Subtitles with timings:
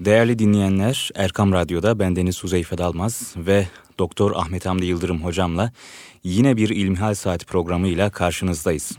[0.00, 5.72] Değerli dinleyenler, Erkam Radyo'da bendeniz Huzeyfe Dalmaz ve Doktor Ahmet Hamdi Yıldırım hocamla
[6.24, 8.98] yine bir İlmihal Saati programıyla karşınızdayız.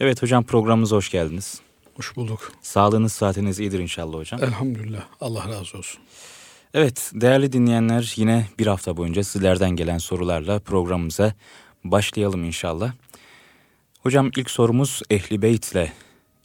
[0.00, 1.60] Evet hocam programımıza hoş geldiniz.
[1.94, 2.52] Hoş bulduk.
[2.62, 4.42] Sağlığınız, saatiniz iyidir inşallah hocam.
[4.42, 5.04] Elhamdülillah.
[5.20, 6.00] Allah razı olsun.
[6.74, 11.34] Evet, değerli dinleyenler yine bir hafta boyunca sizlerden gelen sorularla programımıza
[11.84, 12.92] başlayalım inşallah.
[14.00, 15.92] Hocam ilk sorumuz Ehli Beyt ile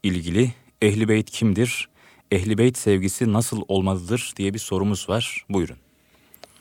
[0.04, 0.54] ilgili.
[0.82, 1.90] Ehli Beyt kimdir?
[2.32, 5.46] Ehli Beyt sevgisi nasıl olmalıdır diye bir sorumuz var.
[5.50, 5.78] Buyurun.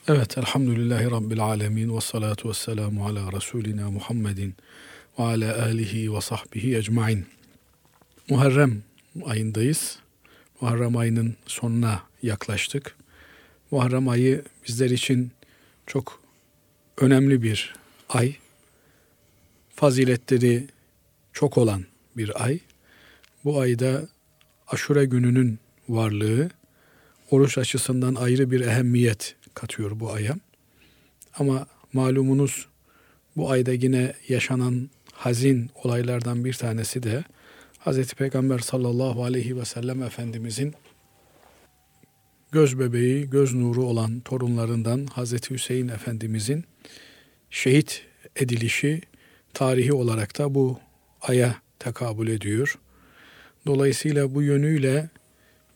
[0.07, 4.55] Evet, elhamdülillahi rabbil alemin ve salatu ve selamu ala Resulina Muhammedin
[5.19, 7.25] ve ala alihi ve sahbihi ecmain.
[8.29, 8.83] Muharrem
[9.25, 9.99] ayındayız.
[10.61, 12.95] Muharrem ayının sonuna yaklaştık.
[13.71, 15.31] Muharrem ayı bizler için
[15.87, 16.21] çok
[16.97, 17.75] önemli bir
[18.09, 18.35] ay.
[19.75, 20.67] Faziletleri
[21.33, 21.85] çok olan
[22.17, 22.59] bir ay.
[23.43, 24.07] Bu ayda
[24.67, 26.49] aşure gününün varlığı
[27.31, 30.35] oruç açısından ayrı bir ehemmiyet katıyor bu aya.
[31.37, 32.67] Ama malumunuz
[33.35, 37.23] bu ayda yine yaşanan hazin olaylardan bir tanesi de
[37.85, 38.13] Hz.
[38.13, 40.73] Peygamber sallallahu aleyhi ve sellem Efendimizin
[42.51, 45.51] göz bebeği, göz nuru olan torunlarından Hz.
[45.51, 46.65] Hüseyin Efendimizin
[47.49, 49.01] şehit edilişi
[49.53, 50.79] tarihi olarak da bu
[51.21, 52.79] aya tekabül ediyor.
[53.67, 55.09] Dolayısıyla bu yönüyle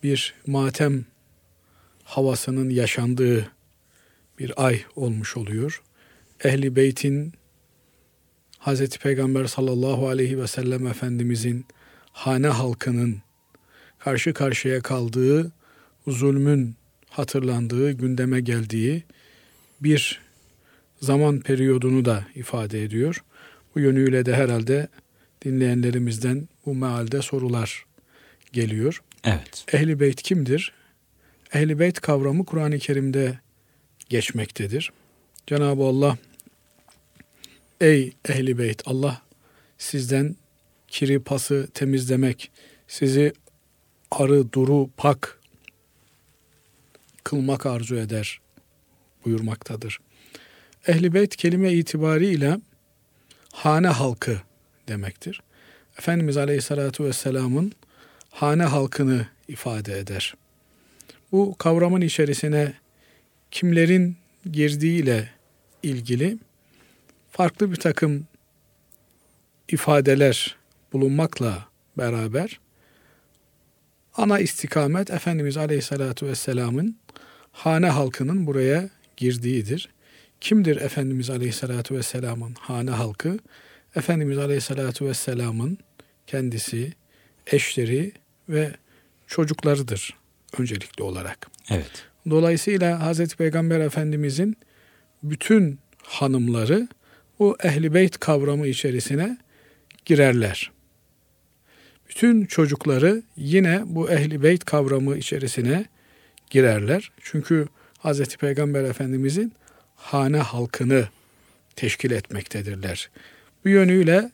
[0.04, 1.06] bir matem
[2.04, 3.52] havasının yaşandığı
[4.40, 5.82] bir ay olmuş oluyor.
[6.44, 7.34] Ehli Beyt'in
[8.60, 8.98] Hz.
[8.98, 11.66] Peygamber sallallahu aleyhi ve sellem Efendimizin
[12.12, 13.22] hane halkının
[14.00, 15.52] karşı karşıya kaldığı
[16.08, 16.76] zulmün
[17.10, 19.04] hatırlandığı, gündeme geldiği
[19.82, 20.22] bir
[21.02, 23.24] zaman periyodunu da ifade ediyor.
[23.76, 24.88] Bu yönüyle de herhalde
[25.46, 27.86] dinleyenlerimizden bu mealde sorular
[28.54, 29.04] geliyor.
[29.24, 29.66] Evet.
[29.74, 30.74] Ehli beyt kimdir?
[31.54, 33.40] Ehli beyt kavramı Kur'an-ı Kerim'de
[34.10, 34.92] geçmektedir.
[35.48, 36.18] Cenab-ı Allah
[37.82, 39.22] ey ehli beyt Allah
[39.78, 40.36] sizden
[40.88, 42.52] kiri pası temizlemek,
[42.88, 43.34] sizi
[44.12, 45.40] arı duru pak
[47.24, 48.42] kılmak arzu eder
[49.26, 50.00] buyurmaktadır.
[50.88, 52.58] Ehli beyt kelime itibariyle
[53.54, 54.42] hane halkı
[54.88, 55.42] demektir.
[56.02, 57.72] Efendimiz Aleyhisselatü Vesselam'ın
[58.32, 60.34] hane halkını ifade eder.
[61.32, 62.74] Bu kavramın içerisine
[63.52, 64.18] kimlerin
[64.52, 65.30] girdiğiyle
[65.84, 66.38] ilgili
[67.32, 68.28] farklı bir takım
[69.68, 70.56] ifadeler
[70.94, 71.66] bulunmakla
[71.98, 72.60] beraber
[74.18, 76.98] ana istikamet Efendimiz Aleyhisselatü Vesselam'ın
[77.52, 79.90] hane halkının buraya girdiğidir.
[80.42, 83.38] Kimdir Efendimiz Aleyhisselatü Vesselam'ın hane halkı?
[83.96, 85.78] Efendimiz Aleyhisselatü Vesselam'ın
[86.32, 86.94] kendisi,
[87.48, 88.12] eşleri
[88.50, 88.72] ve
[89.28, 90.18] çocuklarıdır
[90.60, 91.48] öncelikli olarak.
[91.70, 92.06] Evet.
[92.30, 94.58] Dolayısıyla Hazreti Peygamber Efendimizin
[95.24, 96.88] bütün hanımları
[97.40, 99.38] bu ehli beyt kavramı içerisine
[100.06, 100.72] girerler.
[102.10, 105.86] Bütün çocukları yine bu ehli beyt kavramı içerisine
[106.50, 107.12] girerler.
[107.22, 109.54] Çünkü Hazreti Peygamber Efendimizin
[109.96, 111.08] hane halkını
[111.76, 113.10] teşkil etmektedirler.
[113.66, 114.32] Bu yönüyle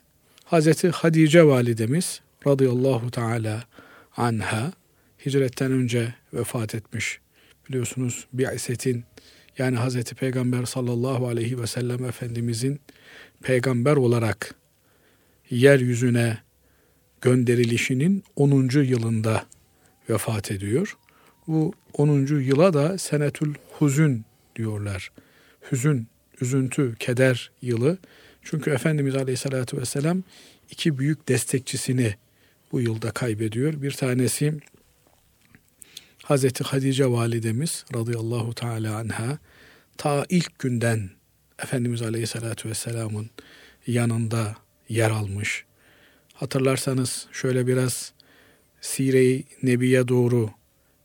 [0.48, 3.64] Hazreti Hadice validemiz radıyallahu teala
[4.18, 4.74] anha
[5.26, 7.20] hicretten önce vefat etmiş.
[7.70, 9.04] Biliyorsunuz Bi'setin
[9.58, 12.80] yani Hazreti Peygamber sallallahu aleyhi ve sellem Efendimizin
[13.44, 14.56] peygamber olarak
[15.50, 16.38] yeryüzüne
[17.22, 18.70] gönderilişinin 10.
[18.82, 19.46] yılında
[20.10, 20.98] vefat ediyor.
[21.48, 22.10] Bu 10.
[22.26, 24.26] yıla da senetül huzün
[24.56, 25.12] diyorlar.
[25.72, 26.08] Hüzün,
[26.42, 27.98] üzüntü, keder yılı.
[28.50, 30.24] Çünkü Efendimiz Aleyhisselatü Vesselam
[30.72, 32.16] iki büyük destekçisini
[32.72, 33.82] bu yılda kaybediyor.
[33.82, 34.54] Bir tanesi
[36.24, 39.38] Hazreti Hadice validemiz radıyallahu teala anha
[39.98, 41.10] ta ilk günden
[41.64, 43.30] Efendimiz Aleyhisselatü Vesselam'ın
[43.88, 44.56] yanında
[44.90, 45.66] yer almış.
[46.34, 48.14] Hatırlarsanız şöyle biraz
[48.82, 50.50] Sire-i Nebi'ye doğru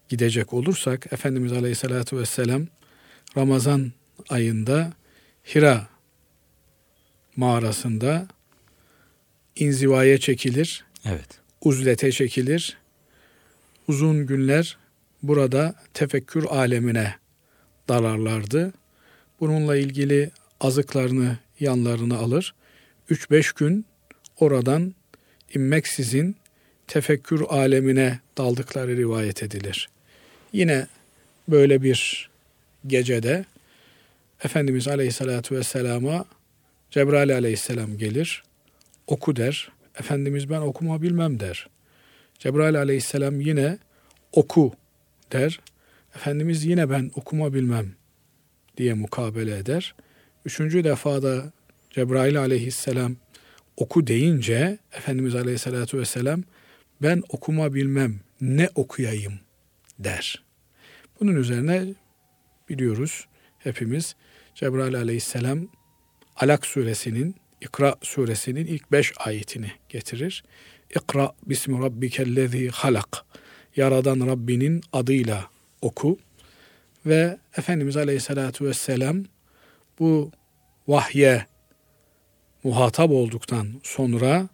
[0.08, 2.66] gidecek olursak Efendimiz Aleyhisselatü Vesselam
[3.37, 3.93] Ramazan
[4.28, 4.93] ayında
[5.55, 5.91] Hira
[7.37, 8.26] mağarasında
[9.56, 10.84] inzivaya çekilir.
[11.05, 11.29] Evet.
[11.61, 12.76] Uzlete çekilir.
[13.88, 14.76] Uzun günler
[15.23, 17.14] burada tefekkür alemine
[17.88, 18.73] dalarlardı.
[19.40, 20.31] Bununla ilgili
[20.61, 22.55] azıklarını yanlarına alır.
[23.11, 23.85] 3-5 gün
[24.37, 24.94] oradan
[25.55, 26.37] inmeksizin
[26.87, 29.88] tefekkür alemine daldıkları rivayet edilir.
[30.52, 30.87] Yine
[31.49, 32.31] böyle bir
[32.87, 33.44] gecede
[34.44, 36.25] Efendimiz Aleyhisselatü Vesselam'a
[36.92, 38.42] Cebrail Aleyhisselam gelir,
[39.06, 39.72] oku der.
[40.00, 41.66] Efendimiz ben okuma bilmem der.
[42.38, 43.78] Cebrail Aleyhisselam yine
[44.32, 44.72] oku
[45.32, 45.60] der.
[46.16, 47.94] Efendimiz yine ben okuma bilmem
[48.76, 49.94] diye mukabele eder.
[50.44, 51.52] Üçüncü defada
[51.90, 53.16] Cebrail aleyhisselam
[53.76, 56.42] oku deyince Efendimiz aleyhissalatu vesselam
[57.02, 59.32] ben okuma bilmem ne okuyayım
[59.98, 60.44] der.
[61.20, 61.94] Bunun üzerine
[62.68, 63.26] biliyoruz
[63.58, 64.16] hepimiz
[64.54, 65.68] Cebrail aleyhisselam
[66.37, 70.44] Alak suresinin İkra suresinin ilk beş ayetini getirir.
[70.90, 73.25] İkra bismi rabbikellezi halak.
[73.76, 75.50] Yaradan Rabbinin adıyla
[75.82, 76.19] oku.
[77.06, 79.25] Ve Efendimiz Aleyhisselatü Vesselam
[79.99, 80.31] bu
[80.88, 81.46] vahye
[82.64, 84.49] muhatap olduktan sonra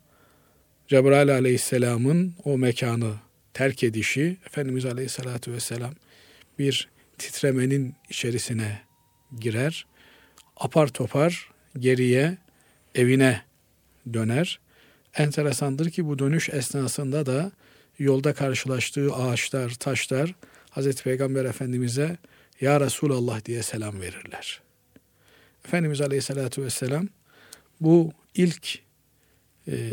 [0.89, 3.15] Cebrail Aleyhisselam'ın o mekanı
[3.55, 5.95] terk edişi Efendimiz Aleyhisselatü Vesselam
[6.59, 6.89] bir
[7.19, 8.81] titremenin içerisine
[9.41, 9.87] girer.
[10.57, 12.39] Apar topar geriye
[12.95, 13.43] evine
[14.13, 14.61] döner.
[15.15, 17.53] Enteresandır ki bu dönüş esnasında da
[17.99, 20.35] yolda karşılaştığı ağaçlar, taşlar
[20.71, 22.17] Hazreti Peygamber Efendimiz'e
[22.61, 24.61] Ya Resulallah diye selam verirler.
[25.65, 27.09] Efendimiz Aleyhisselatü Vesselam
[27.81, 28.79] bu ilk
[29.69, 29.93] e,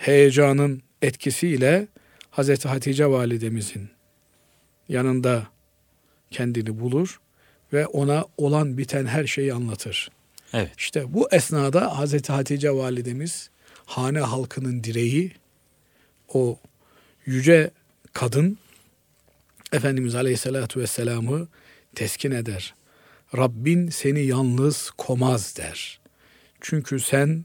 [0.00, 1.86] heyecanın etkisiyle
[2.30, 3.88] Hazreti Hatice validemizin
[4.88, 5.46] yanında
[6.30, 7.20] kendini bulur
[7.72, 10.10] ve ona olan biten her şeyi anlatır.
[10.52, 10.70] Evet.
[10.78, 13.50] İşte bu esnada Hazreti Hatice validemiz
[13.86, 15.32] hane halkının direği
[16.28, 16.58] o
[17.26, 17.70] yüce
[18.12, 18.58] kadın
[19.72, 21.48] Efendimiz Aleyhisselatü Vesselam'ı
[21.94, 22.74] teskin eder.
[23.36, 26.00] Rabbin seni yalnız komaz der.
[26.60, 27.44] Çünkü sen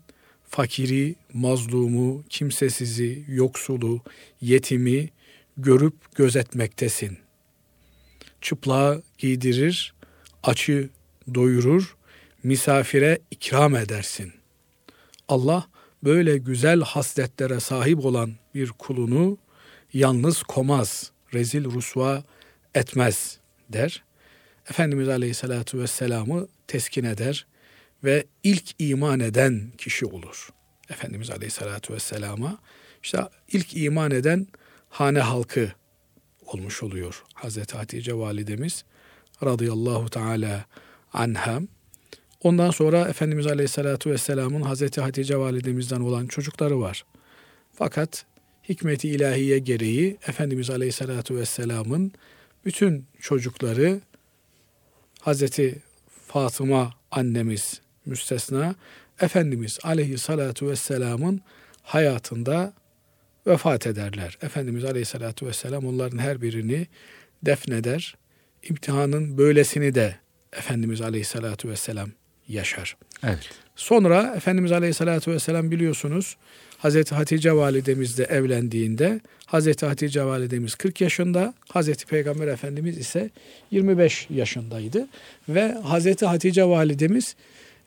[0.50, 4.02] fakiri, mazlumu, kimsesizi, yoksulu,
[4.42, 5.10] yetimi
[5.58, 7.18] görüp gözetmektesin.
[8.42, 9.94] Çıplağı giydirir,
[10.44, 10.90] açı
[11.34, 11.96] doyurur,
[12.44, 14.34] misafire ikram edersin.
[15.28, 15.68] Allah
[16.04, 19.38] böyle güzel hasletlere sahip olan bir kulunu
[19.94, 22.24] yalnız komaz, rezil rusva
[22.76, 24.04] etmez der.
[24.70, 27.48] Efendimiz Aleyhisselatü Vesselam'ı teskin eder
[28.04, 30.50] ve ilk iman eden kişi olur.
[30.90, 32.58] Efendimiz Aleyhisselatü Vesselam'a
[33.04, 34.48] işte ilk iman eden
[34.90, 35.72] hane halkı
[36.46, 37.24] olmuş oluyor.
[37.34, 38.86] Hazreti Hatice validemiz
[39.44, 40.66] radıyallahu teala
[41.14, 41.62] anha
[42.44, 47.06] Ondan sonra Efendimiz Aleyhisselatü Vesselam'ın Hazreti Hatice validemizden olan çocukları var.
[47.74, 48.26] Fakat
[48.70, 52.12] hikmeti ilahiye gereği Efendimiz Aleyhisselatü Vesselam'ın
[52.66, 54.02] bütün çocukları
[55.22, 55.82] Hazreti
[56.28, 58.76] Fatıma annemiz müstesna
[59.22, 61.42] Efendimiz Aleyhisselatü Vesselam'ın
[61.82, 62.74] hayatında
[63.48, 64.38] vefat ederler.
[64.42, 66.88] Efendimiz Aleyhisselatü Vesselam onların her birini
[67.44, 68.16] defneder.
[68.70, 70.16] İmtihanın böylesini de
[70.54, 72.10] Efendimiz Aleyhisselatü Vesselam
[72.48, 72.98] yaşar.
[73.24, 73.50] Evet.
[73.76, 76.38] Sonra Efendimiz Aleyhisselatü Vesselam biliyorsunuz
[76.78, 83.30] Hazreti Hatice validemizle evlendiğinde Hazreti Hatice validemiz 40 yaşında, Hazreti Peygamber Efendimiz ise
[83.72, 85.08] 25 yaşındaydı
[85.50, 87.36] ve Hazreti Hatice validemiz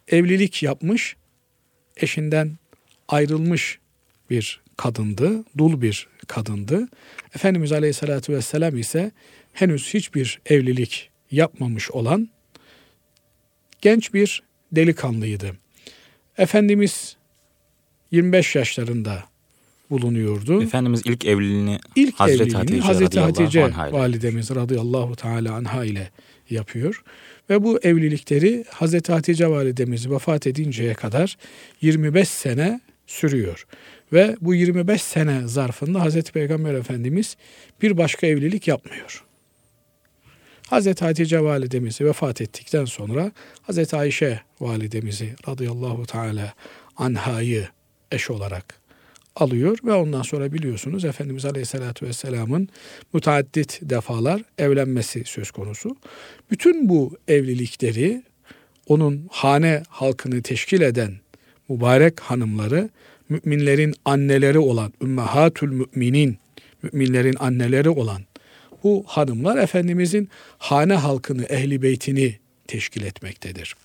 [0.08, 1.16] evlilik yapmış,
[1.96, 2.52] eşinden
[3.08, 3.78] ayrılmış
[4.30, 6.88] bir kadındı, dul bir kadındı.
[7.34, 9.10] Efendimiz Aleyhisselatü Vesselam ise
[9.52, 12.28] henüz hiçbir evlilik yapmamış olan
[13.80, 14.42] genç bir
[14.72, 15.52] delikanlıydı.
[16.38, 17.16] Efendimiz
[18.10, 19.24] 25 yaşlarında
[19.90, 20.62] bulunuyordu.
[20.62, 26.10] Efendimiz ilk evliliğini ilk Hazreti evliliğini Hatice, Hazreti Hatice validemiz radıyallahu teala anha ile
[26.50, 27.02] yapıyor.
[27.50, 31.36] Ve bu evlilikleri Hazreti Hatice validemiz vefat edinceye kadar
[31.80, 33.66] 25 sene sürüyor.
[34.12, 37.36] Ve bu 25 sene zarfında Hazreti Peygamber Efendimiz
[37.82, 39.25] bir başka evlilik yapmıyor.
[40.66, 43.32] Hazreti Hatice validemiz vefat ettikten sonra
[43.62, 46.54] Hazreti Ayşe validemizi radıyallahu teala
[46.96, 47.68] anhayı
[48.12, 48.80] eş olarak
[49.36, 52.68] alıyor ve ondan sonra biliyorsunuz Efendimiz Aleyhisselatü Vesselam'ın
[53.12, 55.96] müteaddit defalar evlenmesi söz konusu.
[56.50, 58.22] Bütün bu evlilikleri
[58.86, 61.14] onun hane halkını teşkil eden
[61.68, 62.90] mübarek hanımları
[63.28, 66.38] müminlerin anneleri olan ümmehatül müminin
[66.82, 68.22] müminlerin anneleri olan
[68.86, 70.28] bu hanımlar Efendimizin
[70.58, 72.38] hane halkını, ehli beytini
[72.68, 73.76] teşkil etmektedir.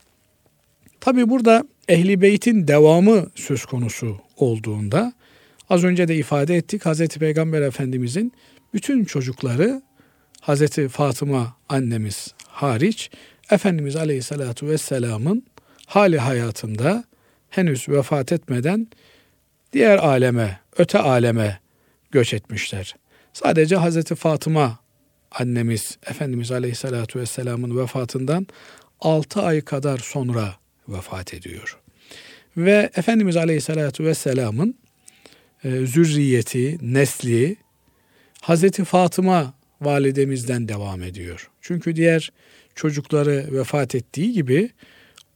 [1.00, 5.14] Tabi burada ehli beytin devamı söz konusu olduğunda
[5.70, 8.34] az önce de ifade ettik Hazreti Peygamber Efendimizin
[8.74, 9.82] bütün çocukları
[10.42, 13.12] Hazreti Fatıma annemiz hariç
[13.52, 15.44] Efendimiz Aleyhisselatü Vesselam'ın
[15.86, 17.04] hali hayatında
[17.50, 18.88] henüz vefat etmeden
[19.74, 21.60] diğer aleme, öte aleme
[22.12, 22.96] göç etmişler.
[23.34, 24.81] Sadece Hazreti Fatıma
[25.32, 28.48] annemiz Efendimiz Aleyhisselatü Vesselam'ın vefatından
[29.00, 30.56] 6 ay kadar sonra
[30.88, 31.80] vefat ediyor.
[32.58, 34.76] Ve Efendimiz Aleyhisselatü Vesselam'ın
[35.64, 37.56] e, zürriyeti, nesli
[38.42, 41.50] Hazreti Fatıma validemizden devam ediyor.
[41.62, 42.32] Çünkü diğer
[42.76, 44.70] çocukları vefat ettiği gibi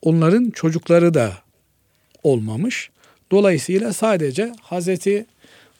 [0.02, 1.32] onların çocukları da
[2.22, 2.90] olmamış.
[3.30, 5.26] Dolayısıyla sadece Hazreti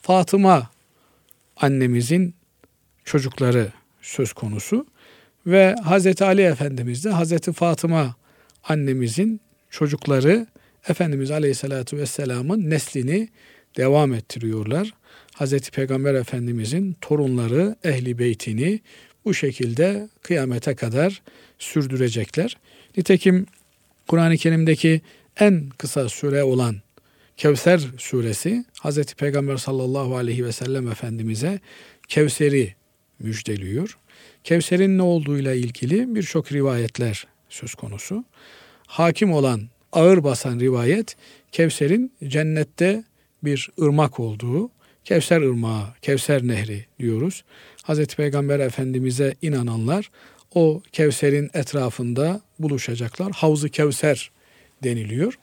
[0.01, 0.69] Fatıma
[1.57, 2.35] annemizin
[3.05, 3.71] çocukları
[4.07, 4.85] söz konusu
[5.47, 8.15] ve Hazreti Ali Efendimiz de Hazreti Fatıma
[8.63, 10.47] annemizin çocukları
[10.89, 13.29] Efendimiz Aleyhisselatü Vesselam'ın neslini
[13.77, 14.93] devam ettiriyorlar.
[15.33, 18.79] Hazreti Peygamber Efendimizin torunları, ehli beytini
[19.25, 21.21] bu şekilde kıyamete kadar
[21.59, 22.57] sürdürecekler.
[22.97, 23.45] Nitekim
[24.07, 25.01] Kur'an-ı Kerim'deki
[25.39, 26.75] en kısa süre olan
[27.37, 31.59] Kevser suresi Hazreti Peygamber sallallahu aleyhi ve sellem Efendimiz'e
[32.07, 32.76] Kevser'i
[33.19, 33.97] müjdeliyor.
[34.43, 38.25] Kevser'in ne olduğuyla ilgili birçok rivayetler söz konusu.
[38.87, 41.15] Hakim olan, ağır basan rivayet
[41.51, 43.03] Kevser'in cennette
[43.43, 44.69] bir ırmak olduğu,
[45.03, 47.43] Kevser ırmağı, Kevser nehri diyoruz.
[47.83, 50.11] Hazreti Peygamber Efendimiz'e inananlar
[50.55, 53.31] o Kevser'in etrafında buluşacaklar.
[53.31, 54.31] Havzu Kevser
[54.83, 55.39] deniliyor.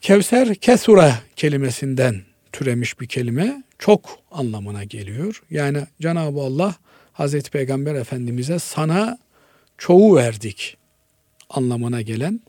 [0.00, 2.22] Kevser kesura kelimesinden
[2.52, 3.62] türemiş bir kelime.
[3.78, 5.42] Çok anlamına geliyor.
[5.50, 6.74] Yani Cenab-ı Allah
[7.12, 9.18] Hazreti Peygamber Efendimiz'e sana
[9.78, 10.76] çoğu verdik
[11.50, 12.40] anlamına gelen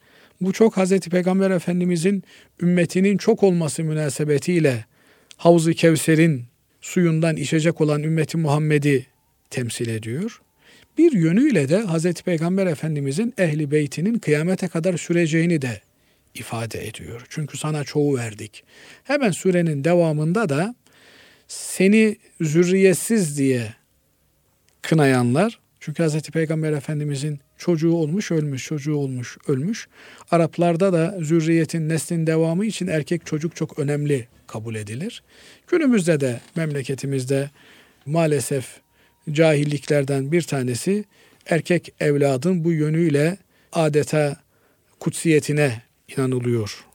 [0.42, 2.24] bu çok Hazreti Peygamber Efendimizin
[2.62, 4.86] ümmetinin çok olması münasebetiyle
[5.38, 6.46] Havz-ı Kevser'in
[6.82, 9.06] suyundan içecek olan ümmeti Muhammed'i
[9.50, 10.42] temsil ediyor.
[10.98, 15.82] Bir yönüyle de Hazreti Peygamber Efendimizin ehli beytinin kıyamete kadar süreceğini de
[16.36, 17.26] ifade ediyor.
[17.30, 18.64] Çünkü sana çoğu verdik.
[19.04, 20.76] Hemen surenin devamında da
[21.50, 23.74] seni zürriyetsiz diye
[24.82, 26.22] kınayanlar çünkü Hz.
[26.22, 29.88] Peygamber Efendimizin çocuğu olmuş ölmüş, çocuğu olmuş ölmüş.
[30.32, 35.24] Araplarda da zürriyetin neslin devamı için erkek çocuk çok önemli kabul edilir.
[35.68, 37.50] Günümüzde de memleketimizde
[38.06, 38.80] maalesef
[39.32, 41.06] cahilliklerden bir tanesi
[41.46, 43.38] erkek evladın bu yönüyle
[43.74, 44.38] adeta
[45.00, 46.86] kutsiyetine inanılıyor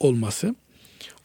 [0.00, 0.54] olması.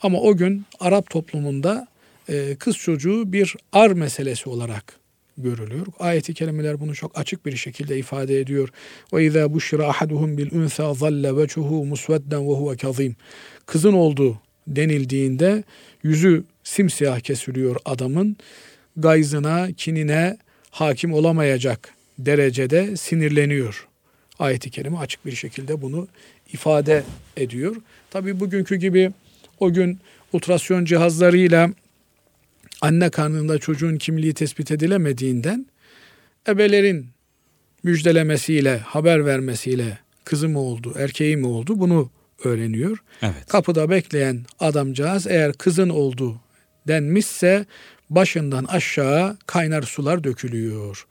[0.02, 1.88] Ama o gün Arap toplumunda
[2.30, 5.00] e, kız çocuğu bir ar meselesi olarak
[5.38, 5.88] görülüyor.
[6.00, 8.70] Ayeti kerimeler bunu çok açık bir şekilde ifade ediyor.
[9.14, 13.16] Ve izâ buşira ahaduhum bil unsa zalle vechuhu musvedden ve huve kazim.
[13.66, 15.64] Kızın oldu denildiğinde
[16.04, 18.38] yüzü simsiyah kesiliyor adamın.
[18.98, 20.38] Gayzına, kinine
[20.72, 23.88] hakim olamayacak derecede sinirleniyor.
[24.40, 26.08] Ayet-i kerime açık bir şekilde bunu
[26.54, 27.04] ifade
[27.38, 27.76] ediyor.
[28.10, 29.12] Tabi bugünkü gibi
[29.60, 30.00] o gün
[30.34, 31.70] ultrasyon cihazlarıyla
[32.82, 35.66] anne karnında çocuğun kimliği tespit edilemediğinden
[36.48, 37.08] ebelerin
[37.84, 42.10] müjdelemesiyle, haber vermesiyle kızı mı oldu, erkeği mi oldu bunu
[42.44, 42.98] öğreniyor.
[43.22, 43.46] Evet.
[43.48, 46.42] Kapıda bekleyen adamcağız eğer kızın oldu
[46.88, 47.66] denmişse
[48.10, 51.08] başından aşağı kaynar sular dökülüyor.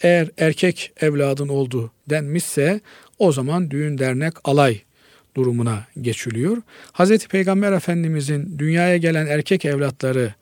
[0.00, 2.80] Eğer erkek evladın oldu denmişse
[3.18, 4.80] o zaman düğün dernek alay
[5.36, 6.56] durumuna geçiliyor.
[6.92, 10.34] Hazreti Peygamber Efendimizin dünyaya gelen erkek evlatları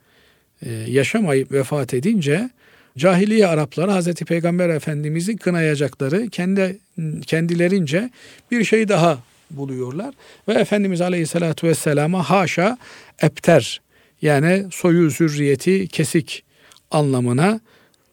[0.87, 2.51] yaşamayıp vefat edince
[2.99, 6.79] cahiliye Arapları Hazreti Peygamber Efendimiz'i kınayacakları kendi
[7.27, 8.11] kendilerince
[8.51, 9.19] bir şey daha
[9.51, 10.15] buluyorlar
[10.49, 12.79] ve Efendimiz Aleyhisselatü Vesselam'a haşa
[13.23, 13.81] epter
[14.23, 16.45] yani soyu zürriyeti kesik
[16.91, 17.61] anlamına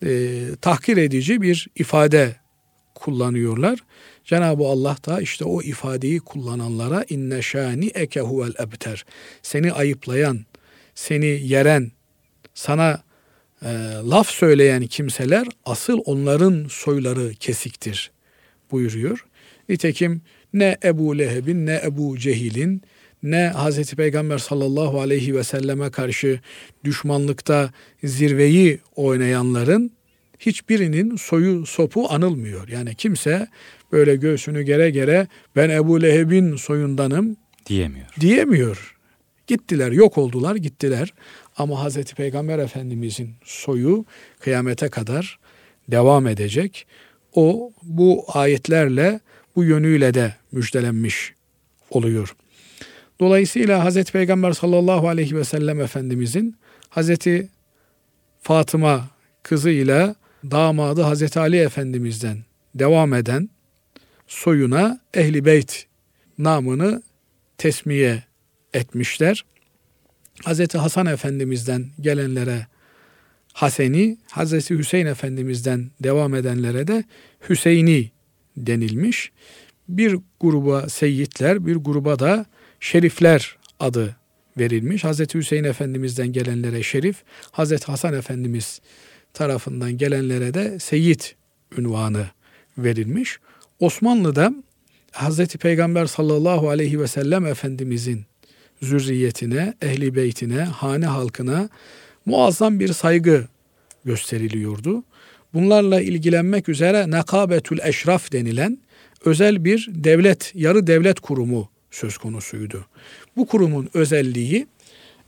[0.05, 2.35] e, tahkir edici bir ifade
[2.95, 3.79] kullanıyorlar.
[4.25, 9.05] Cenab-ı Allah da işte o ifadeyi kullananlara inne şani eke huvel ebter.
[9.41, 10.39] Seni ayıplayan,
[10.95, 11.91] seni yeren,
[12.55, 13.03] sana
[13.62, 13.69] e,
[14.09, 18.12] laf söyleyen kimseler asıl onların soyları kesiktir
[18.71, 19.25] buyuruyor.
[19.69, 20.21] Nitekim
[20.53, 22.81] ne Ebu Leheb'in ne Ebu Cehil'in
[23.24, 26.39] ne Hazreti Peygamber sallallahu aleyhi ve selleme karşı
[26.83, 27.71] düşmanlıkta
[28.03, 29.91] zirveyi oynayanların
[30.39, 32.67] hiçbirinin soyu sopu anılmıyor.
[32.67, 33.47] Yani kimse
[33.91, 38.07] böyle göğsünü gere gere ben Ebu Leheb'in soyundanım diyemiyor.
[38.19, 38.95] Diyemiyor.
[39.47, 41.13] Gittiler, yok oldular, gittiler.
[41.57, 44.05] Ama Hazreti Peygamber Efendimizin soyu
[44.39, 45.39] kıyamete kadar
[45.88, 46.88] devam edecek.
[47.33, 49.19] O bu ayetlerle
[49.55, 51.33] bu yönüyle de müjdelenmiş
[51.89, 52.35] oluyor.
[53.19, 56.55] Dolayısıyla Hazreti Peygamber sallallahu aleyhi ve sellem Efendimizin
[56.89, 57.50] Hazreti
[58.41, 59.09] Fatıma
[59.43, 60.15] kızıyla
[60.51, 62.38] damadı Hazreti Ali Efendimiz'den
[62.75, 63.50] devam eden
[64.27, 65.85] soyuna Ehli Beyt
[66.38, 67.03] namını
[67.57, 68.24] tesmiye
[68.74, 69.45] etmişler.
[70.45, 72.67] Hazreti Hasan Efendimiz'den gelenlere
[73.53, 77.03] Haseni, Hazreti Hüseyin Efendimiz'den devam edenlere de
[77.49, 78.11] Hüseyini
[78.57, 79.31] denilmiş.
[79.89, 82.45] Bir gruba seyitler, bir gruba da
[82.79, 84.15] şerifler adı
[84.57, 85.03] verilmiş.
[85.03, 88.81] Hazreti Hüseyin Efendimiz'den gelenlere şerif, Hazreti Hasan Efendimiz
[89.33, 91.35] tarafından gelenlere de Seyit
[91.77, 92.27] ünvanı
[92.77, 93.39] verilmiş.
[93.79, 94.53] Osmanlı'da
[95.11, 98.25] Hazreti Peygamber sallallahu aleyhi ve sellem Efendimizin
[98.82, 101.70] zürriyetine, ehli beytine, hane halkına
[102.25, 103.48] muazzam bir saygı
[104.05, 105.03] gösteriliyordu.
[105.53, 108.77] Bunlarla ilgilenmek üzere Nekabetül Eşraf denilen
[109.25, 112.86] özel bir devlet, yarı devlet kurumu söz konusuydu.
[113.38, 114.67] Bu kurumun özelliği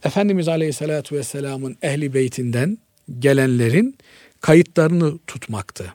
[0.03, 2.77] Efendimiz Aleyhisselatü Vesselam'ın ehli beytinden
[3.19, 3.97] gelenlerin
[4.41, 5.93] kayıtlarını tutmaktı.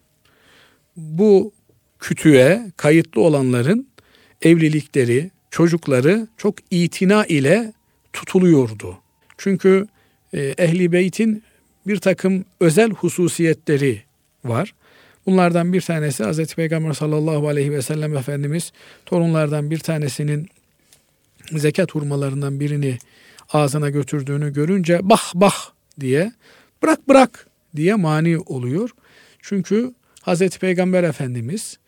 [0.96, 1.52] Bu
[1.98, 3.88] kütüğe kayıtlı olanların
[4.42, 7.72] evlilikleri, çocukları çok itina ile
[8.12, 8.98] tutuluyordu.
[9.38, 9.86] Çünkü
[10.32, 11.42] e, ehli beytin
[11.86, 14.02] bir takım özel hususiyetleri
[14.44, 14.74] var.
[15.26, 16.54] Bunlardan bir tanesi Hz.
[16.54, 18.72] Peygamber sallallahu aleyhi ve sellem Efendimiz
[19.06, 20.48] torunlardan bir tanesinin
[21.52, 22.98] zekat hurmalarından birini
[23.52, 25.56] ağzına götürdüğünü görünce bah bah
[26.00, 26.32] diye
[26.82, 28.90] bırak bırak diye mani oluyor.
[29.42, 29.94] Çünkü
[30.26, 30.58] Hz.
[30.58, 31.78] Peygamber Efendimiz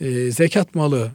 [0.00, 1.12] e, zekat malı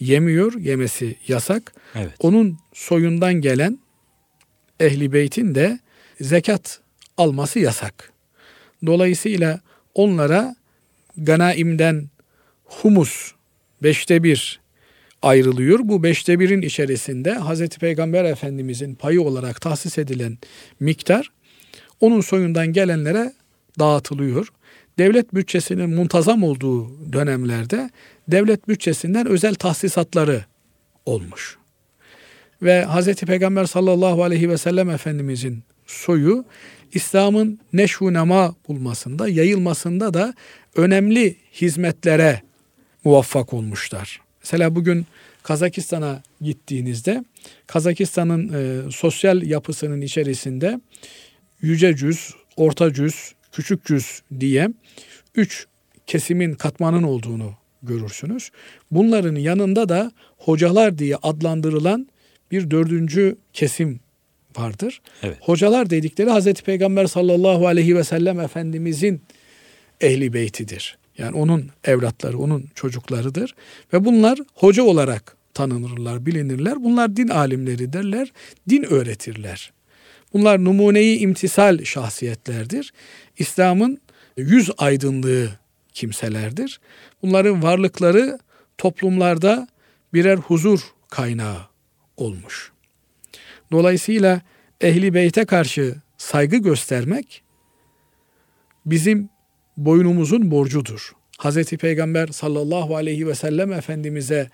[0.00, 1.74] yemiyor, yemesi yasak.
[1.94, 2.12] Evet.
[2.20, 3.78] Onun soyundan gelen
[4.80, 5.78] ehli beytin de
[6.20, 6.80] zekat
[7.16, 8.12] alması yasak.
[8.86, 9.60] Dolayısıyla
[9.94, 10.56] onlara
[11.16, 12.10] ganaimden
[12.64, 13.32] humus
[13.82, 14.60] beşte bir
[15.22, 15.78] ayrılıyor.
[15.82, 20.38] Bu beşte birin içerisinde Hazreti Peygamber Efendimizin payı olarak tahsis edilen
[20.80, 21.30] miktar
[22.00, 23.32] onun soyundan gelenlere
[23.78, 24.48] dağıtılıyor.
[25.00, 27.90] Devlet bütçesinin muntazam olduğu dönemlerde
[28.28, 30.44] devlet bütçesinden özel tahsisatları
[31.06, 31.58] olmuş.
[32.62, 36.44] Ve Hazreti Peygamber sallallahu aleyhi ve sellem Efendimizin soyu
[36.92, 40.34] İslam'ın neşvu nema bulmasında, yayılmasında da
[40.76, 42.42] önemli hizmetlere
[43.04, 44.20] muvaffak olmuşlar.
[44.42, 45.06] Mesela bugün
[45.42, 47.24] Kazakistan'a gittiğinizde
[47.66, 50.80] Kazakistan'ın e, sosyal yapısının içerisinde
[51.60, 54.68] yüce cüz, orta cüz, küçük cüz diye
[55.34, 55.66] üç
[56.06, 58.50] kesimin katmanın olduğunu görürsünüz.
[58.90, 62.08] Bunların yanında da hocalar diye adlandırılan
[62.50, 64.00] bir dördüncü kesim
[64.58, 65.00] vardır.
[65.22, 65.36] Evet.
[65.40, 69.22] Hocalar dedikleri Hazreti Peygamber sallallahu aleyhi ve sellem Efendimizin
[70.00, 70.98] ehli beytidir.
[71.18, 73.54] Yani onun evlatları, onun çocuklarıdır.
[73.92, 76.84] Ve bunlar hoca olarak tanınırlar, bilinirler.
[76.84, 78.32] Bunlar din alimleri derler,
[78.68, 79.72] din öğretirler.
[80.32, 82.92] Bunlar numuneyi imtisal şahsiyetlerdir.
[83.38, 84.00] İslam'ın
[84.36, 85.48] yüz aydınlığı
[85.92, 86.80] kimselerdir.
[87.22, 88.38] Bunların varlıkları
[88.78, 89.68] toplumlarda
[90.14, 91.60] birer huzur kaynağı
[92.16, 92.72] olmuş.
[93.72, 94.40] Dolayısıyla
[94.80, 97.42] ehli beyte karşı saygı göstermek
[98.86, 99.28] bizim
[99.76, 101.12] boynumuzun borcudur.
[101.38, 101.64] Hz.
[101.64, 104.50] Peygamber sallallahu aleyhi ve sellem Efendimiz'e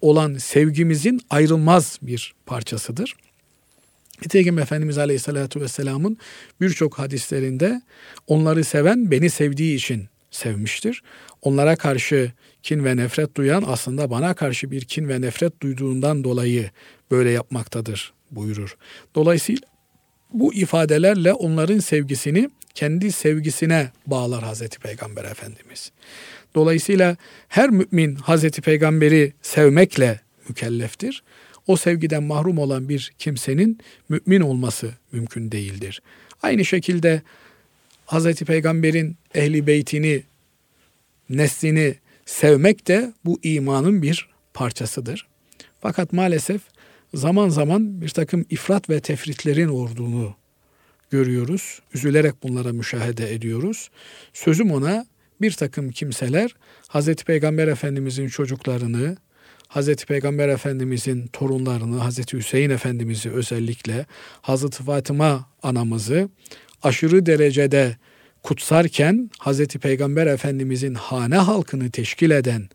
[0.00, 3.16] olan sevgimizin ayrılmaz bir parçasıdır.
[4.22, 6.18] Nitekim Efendimiz Aleyhisselatü Vesselam'ın
[6.60, 7.82] birçok hadislerinde
[8.26, 11.02] onları seven beni sevdiği için sevmiştir.
[11.42, 16.70] Onlara karşı kin ve nefret duyan aslında bana karşı bir kin ve nefret duyduğundan dolayı
[17.10, 18.76] böyle yapmaktadır buyurur.
[19.14, 19.68] Dolayısıyla
[20.32, 25.92] bu ifadelerle onların sevgisini kendi sevgisine bağlar Hazreti Peygamber Efendimiz.
[26.54, 27.16] Dolayısıyla
[27.48, 31.22] her mümin Hazreti Peygamberi sevmekle mükelleftir.
[31.68, 33.78] O sevgiden mahrum olan bir kimsenin
[34.08, 36.02] mümin olması mümkün değildir.
[36.42, 37.22] Aynı şekilde
[38.06, 40.22] Hazreti Peygamber'in ehli beytini,
[41.28, 41.94] neslini
[42.26, 45.26] sevmek de bu imanın bir parçasıdır.
[45.80, 46.60] Fakat maalesef
[47.14, 50.34] zaman zaman bir takım ifrat ve tefritlerin olduğunu
[51.10, 51.80] görüyoruz.
[51.94, 53.90] Üzülerek bunlara müşahede ediyoruz.
[54.32, 55.06] Sözüm ona
[55.40, 56.54] bir takım kimseler
[56.88, 59.16] Hazreti Peygamber Efendimizin çocuklarını,
[59.68, 64.06] Hazreti Peygamber Efendimizin torunlarını, Hazreti Hüseyin Efendimiz'i özellikle,
[64.42, 66.28] Hazreti Fatıma anamızı
[66.82, 67.96] aşırı derecede
[68.42, 72.68] kutsarken Hazreti Peygamber Efendimizin hane halkını teşkil eden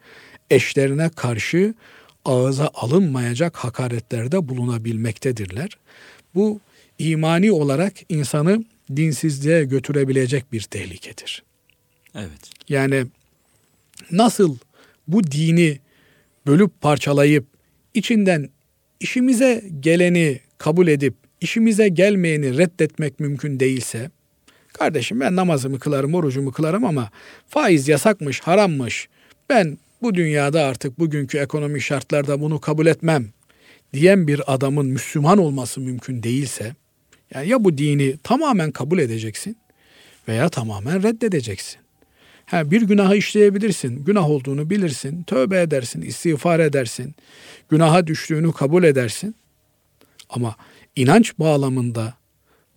[0.49, 1.73] eşlerine karşı
[2.25, 5.69] ağıza alınmayacak hakaretlerde bulunabilmektedirler.
[6.35, 6.59] Bu
[6.99, 11.43] imani olarak insanı dinsizliğe götürebilecek bir tehlikedir.
[12.15, 12.51] Evet.
[12.69, 13.05] Yani
[14.11, 14.57] nasıl
[15.07, 15.79] bu dini
[16.47, 17.45] bölüp parçalayıp
[17.93, 18.49] içinden
[18.99, 24.09] işimize geleni kabul edip işimize gelmeyeni reddetmek mümkün değilse
[24.73, 27.09] kardeşim ben namazımı kılarım, orucumu kılarım ama
[27.47, 29.09] faiz yasakmış, harammış.
[29.49, 33.29] Ben bu dünyada artık bugünkü ekonomik şartlarda bunu kabul etmem
[33.93, 36.75] diyen bir adamın Müslüman olması mümkün değilse
[37.33, 39.57] yani ya bu dini tamamen kabul edeceksin
[40.27, 41.82] veya tamamen reddedeceksin.
[42.45, 47.15] Ha, bir günahı işleyebilirsin, günah olduğunu bilirsin, tövbe edersin, istiğfar edersin,
[47.69, 49.35] günaha düştüğünü kabul edersin.
[50.29, 50.55] Ama
[50.95, 52.13] inanç bağlamında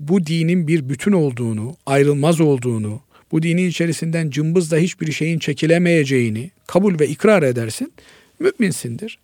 [0.00, 3.00] bu dinin bir bütün olduğunu, ayrılmaz olduğunu,
[3.32, 7.92] bu dinin içerisinden cımbızla hiçbir şeyin çekilemeyeceğini kabul ve ikrar edersin.
[8.38, 9.18] Müminsindir.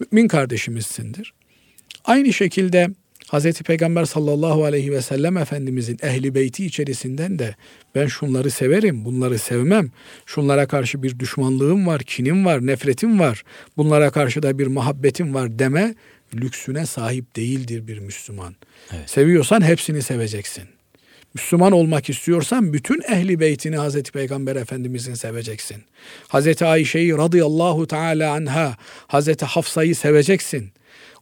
[0.00, 1.34] Mümin kardeşimizsindir.
[2.04, 2.88] Aynı şekilde
[3.32, 3.62] Hz.
[3.62, 7.54] Peygamber sallallahu aleyhi ve sellem Efendimizin ehli beyti içerisinden de
[7.94, 9.90] ben şunları severim, bunları sevmem,
[10.26, 13.42] şunlara karşı bir düşmanlığım var, kinim var, nefretim var,
[13.76, 15.94] bunlara karşı da bir muhabbetim var deme
[16.34, 18.54] lüksüne sahip değildir bir Müslüman.
[18.92, 19.10] Evet.
[19.10, 20.64] Seviyorsan hepsini seveceksin.
[21.34, 25.82] Müslüman olmak istiyorsan bütün ehli beytini Hazreti Peygamber Efendimizin seveceksin.
[26.28, 30.72] Hazreti Ayşe'yi radıyallahu teala anha, Hazreti Hafsa'yı seveceksin.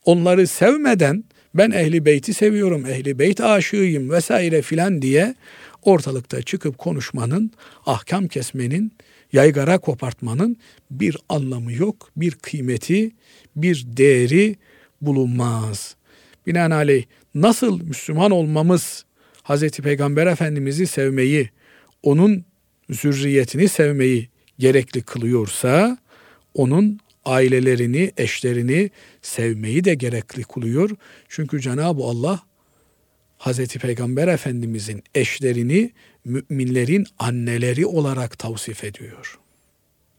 [0.04, 5.34] Onları sevmeden ben ehli beyti seviyorum, ehli beyt aşığıyım vesaire filan diye
[5.82, 7.50] ortalıkta çıkıp konuşmanın,
[7.86, 8.92] ahkam kesmenin,
[9.32, 10.56] yaygara kopartmanın
[10.90, 13.10] bir anlamı yok, bir kıymeti,
[13.56, 14.56] bir değeri
[15.00, 15.96] bulunmaz.
[16.46, 19.04] Binaenaleyh nasıl Müslüman olmamız
[19.42, 21.50] Hazreti Peygamber Efendimiz'i sevmeyi,
[22.02, 22.44] onun
[22.90, 25.98] zürriyetini sevmeyi gerekli kılıyorsa,
[26.54, 28.90] onun ailelerini, eşlerini
[29.22, 30.90] sevmeyi de gerekli kılıyor.
[31.28, 32.40] Çünkü Cenab-ı Allah
[33.38, 35.92] Hazreti Peygamber Efendimizin eşlerini
[36.24, 39.38] müminlerin anneleri olarak tavsif ediyor.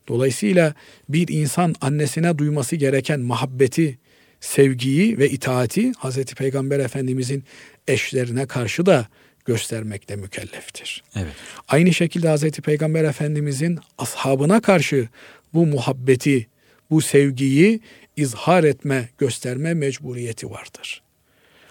[0.08, 0.74] Dolayısıyla
[1.10, 3.98] bir insan annesine duyması gereken muhabbeti,
[4.40, 7.44] sevgiyi ve itaati Hazreti Peygamber Efendimizin
[7.88, 9.08] eşlerine karşı da
[9.46, 11.04] göstermekle mükelleftir.
[11.16, 11.34] Evet.
[11.68, 15.08] Aynı şekilde Hazreti Peygamber Efendimizin ashabına karşı
[15.54, 16.48] bu muhabbeti,
[16.92, 17.80] bu sevgiyi
[18.18, 21.02] izhar etme, gösterme mecburiyeti vardır.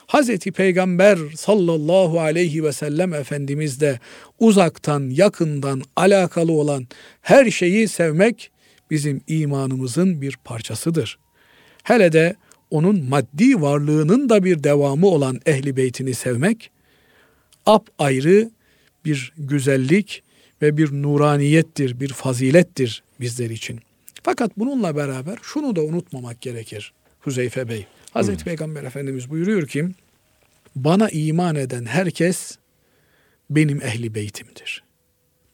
[0.06, 3.98] Hazreti Peygamber sallallahu aleyhi ve sellem Efendimiz de
[4.38, 6.86] uzaktan yakından alakalı olan
[7.22, 8.50] her şeyi sevmek
[8.90, 11.18] bizim imanımızın bir parçasıdır.
[11.82, 12.36] Hele de
[12.70, 16.70] onun maddi varlığının da bir devamı olan ehli beytini sevmek
[17.66, 18.50] ap ayrı
[19.04, 20.22] bir güzellik
[20.62, 23.80] ve bir nuraniyettir, bir fazilettir bizler için.
[24.22, 27.86] Fakat bununla beraber şunu da unutmamak gerekir Huzeyfe Bey.
[28.10, 28.44] Hazreti hmm.
[28.44, 29.88] Peygamber Efendimiz buyuruyor ki
[30.76, 32.58] bana iman eden herkes
[33.50, 34.82] benim ehli beytimdir.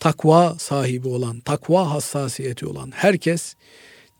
[0.00, 3.54] Takva sahibi olan, takva hassasiyeti olan herkes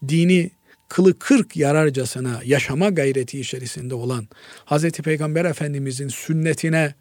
[0.09, 0.50] dini
[0.88, 4.28] kılı kırk yararcasına yaşama gayreti içerisinde olan
[4.64, 6.94] Hazreti Peygamber Efendimizin sünnetine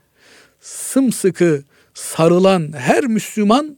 [0.59, 3.77] sımsıkı sarılan her Müslüman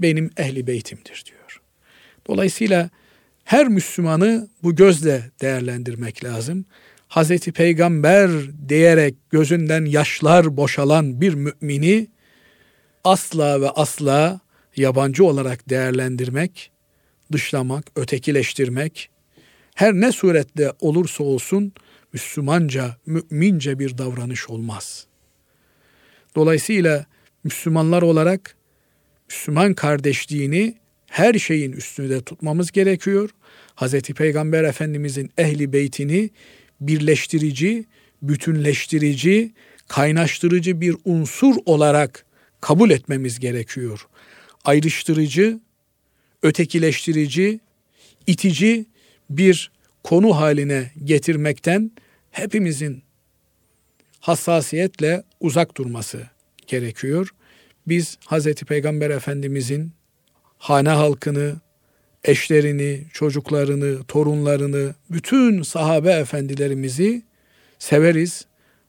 [0.00, 1.41] benim ehli beytimdir diyor.
[2.26, 2.90] Dolayısıyla
[3.44, 6.64] her Müslümanı bu gözle değerlendirmek lazım.
[7.08, 8.30] Hazreti Peygamber
[8.68, 12.08] diyerek gözünden yaşlar boşalan bir mümini
[13.04, 14.40] asla ve asla
[14.76, 16.70] yabancı olarak değerlendirmek,
[17.32, 19.10] dışlamak, ötekileştirmek,
[19.74, 21.72] her ne suretle olursa olsun
[22.12, 25.06] Müslümanca, mümince bir davranış olmaz.
[26.36, 27.06] Dolayısıyla
[27.44, 28.56] Müslümanlar olarak
[29.28, 30.81] Müslüman kardeşliğini
[31.12, 33.30] her şeyin üstünde tutmamız gerekiyor.
[33.76, 34.00] Hz.
[34.00, 36.30] Peygamber Efendimizin ehli beytini
[36.80, 37.84] birleştirici,
[38.22, 39.52] bütünleştirici,
[39.88, 42.26] kaynaştırıcı bir unsur olarak
[42.60, 44.06] kabul etmemiz gerekiyor.
[44.64, 45.60] Ayrıştırıcı,
[46.42, 47.60] ötekileştirici,
[48.26, 48.86] itici
[49.30, 49.70] bir
[50.04, 51.90] konu haline getirmekten
[52.30, 53.02] hepimizin
[54.20, 56.26] hassasiyetle uzak durması
[56.66, 57.28] gerekiyor.
[57.86, 58.54] Biz Hz.
[58.54, 59.92] Peygamber Efendimizin
[60.62, 61.56] hane halkını,
[62.24, 67.22] eşlerini, çocuklarını, torunlarını, bütün sahabe efendilerimizi
[67.78, 68.46] severiz.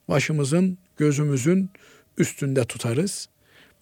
[0.09, 1.69] Başımızın, gözümüzün
[2.17, 3.29] üstünde tutarız.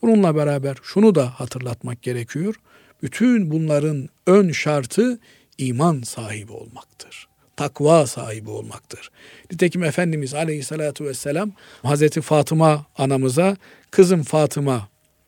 [0.01, 2.56] Bununla beraber şunu da hatırlatmak gerekiyor.
[3.04, 5.19] Bütün bunların ön şartı
[5.58, 7.27] iman sahibi olmaktır.
[7.58, 9.12] Takva sahibi olmaktır.
[9.51, 11.51] Nitekim Efendimiz Aleyhisselatü Vesselam
[11.84, 13.58] Hazreti Fatıma anamıza
[13.91, 14.88] kızım Fatıma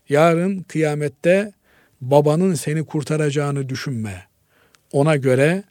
[0.10, 1.54] yarın kıyamette
[2.12, 4.28] babanın seni kurtaracağını düşünme.
[4.92, 5.63] Ona göre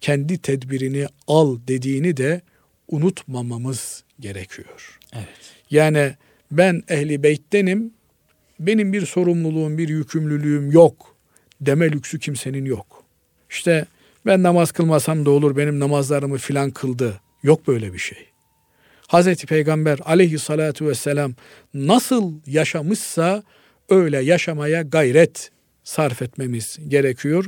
[0.00, 2.40] kendi tedbirini al dediğini de
[2.88, 4.98] unutmamamız gerekiyor.
[5.12, 5.26] Evet.
[5.70, 6.14] Yani
[6.50, 7.94] ben ehli beyttenim,
[8.60, 11.16] benim bir sorumluluğum, bir yükümlülüğüm yok
[11.60, 13.04] deme lüksü kimsenin yok.
[13.50, 13.86] İşte
[14.26, 17.20] ben namaz kılmasam da olur benim namazlarımı filan kıldı.
[17.42, 18.18] Yok böyle bir şey.
[19.06, 21.34] Hazreti Peygamber aleyhissalatu vesselam
[21.74, 23.42] nasıl yaşamışsa
[23.88, 25.50] öyle yaşamaya gayret
[25.84, 27.44] sarf etmemiz gerekiyor.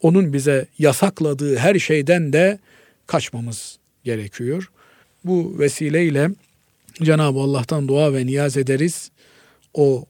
[0.00, 2.58] Onun bize yasakladığı her şeyden de
[3.06, 4.70] kaçmamız gerekiyor.
[5.24, 6.30] Bu vesileyle
[7.02, 9.10] Cenab-ı Allah'tan dua ve niyaz ederiz.
[9.74, 10.04] O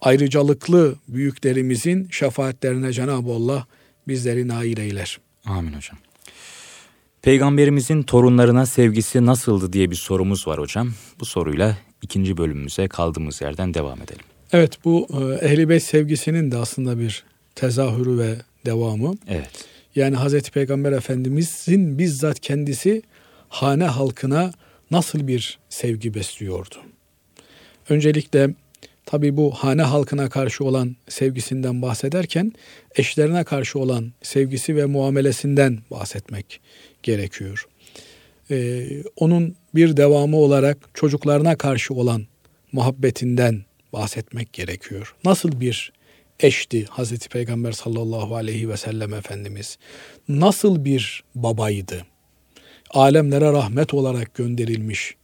[0.00, 3.66] ayrıcalıklı büyüklerimizin şefaatlerine Cenab-ı Allah
[4.08, 5.20] bizleri nail eyler.
[5.44, 5.98] Amin hocam.
[7.22, 10.92] Peygamberimizin torunlarına sevgisi nasıldı diye bir sorumuz var hocam.
[11.20, 14.24] Bu soruyla ikinci bölümümüze kaldığımız yerden devam edelim.
[14.52, 18.34] Evet bu e, Ehl-i Beyt sevgisinin de aslında bir tezahürü ve
[18.66, 19.14] devamı.
[19.28, 19.50] Evet.
[19.94, 23.02] Yani Hazreti Peygamber Efendimizin bizzat kendisi
[23.48, 24.52] hane halkına
[24.90, 26.74] nasıl bir sevgi besliyordu?
[27.88, 28.50] Öncelikle
[29.06, 32.52] tabi bu hane halkına karşı olan sevgisinden bahsederken
[32.96, 36.60] eşlerine karşı olan sevgisi ve muamelesinden bahsetmek
[37.02, 37.68] gerekiyor.
[38.50, 42.26] Ee, onun bir devamı olarak çocuklarına karşı olan
[42.72, 43.64] muhabbetinden
[43.96, 45.14] bahsetmek gerekiyor.
[45.24, 45.92] Nasıl bir
[46.40, 49.78] eşti Hazreti Peygamber sallallahu aleyhi ve sellem Efendimiz?
[50.28, 52.06] Nasıl bir babaydı?
[52.90, 55.14] Alemlere rahmet olarak gönderilmiş.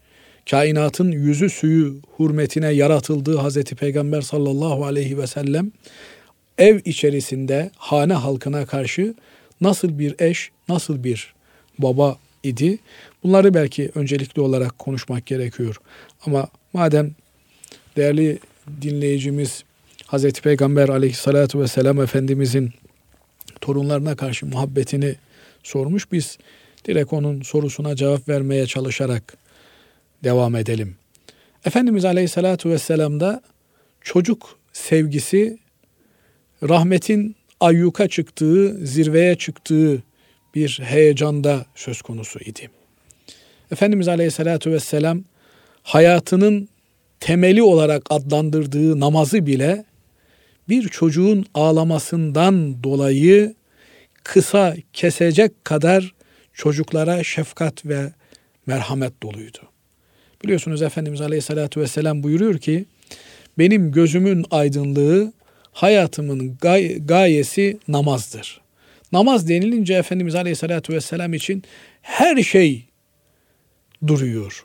[0.50, 5.72] Kainatın yüzü suyu hürmetine yaratıldığı Hazreti Peygamber sallallahu aleyhi ve sellem
[6.58, 9.14] ev içerisinde hane halkına karşı
[9.60, 11.34] nasıl bir eş, nasıl bir
[11.78, 12.78] baba idi?
[13.22, 15.76] Bunları belki öncelikli olarak konuşmak gerekiyor.
[16.26, 17.14] Ama madem
[17.96, 18.38] değerli
[18.82, 19.64] dinleyicimiz
[20.06, 22.70] Hazreti Peygamber aleyhissalatu vesselam Efendimizin
[23.60, 25.14] torunlarına karşı muhabbetini
[25.62, 26.12] sormuş.
[26.12, 26.38] Biz
[26.84, 29.36] direkt onun sorusuna cevap vermeye çalışarak
[30.24, 30.96] devam edelim.
[31.64, 33.42] Efendimiz aleyhissalatu vesselam'da
[34.00, 35.58] çocuk sevgisi
[36.68, 40.02] rahmetin ayyuka çıktığı, zirveye çıktığı
[40.54, 42.70] bir heyecanda söz konusu idi.
[43.72, 45.24] Efendimiz Aleyhisselatü Vesselam
[45.82, 46.68] hayatının
[47.22, 49.84] temeli olarak adlandırdığı namazı bile
[50.68, 53.54] bir çocuğun ağlamasından dolayı
[54.24, 56.14] kısa kesecek kadar
[56.52, 58.12] çocuklara şefkat ve
[58.66, 59.58] merhamet doluydu.
[60.44, 62.84] Biliyorsunuz Efendimiz Aleyhisselatü Vesselam buyuruyor ki
[63.58, 65.32] benim gözümün aydınlığı
[65.72, 68.60] hayatımın gay- gayesi namazdır.
[69.12, 71.62] Namaz denilince Efendimiz Aleyhisselatü Vesselam için
[72.02, 72.84] her şey
[74.06, 74.64] duruyor.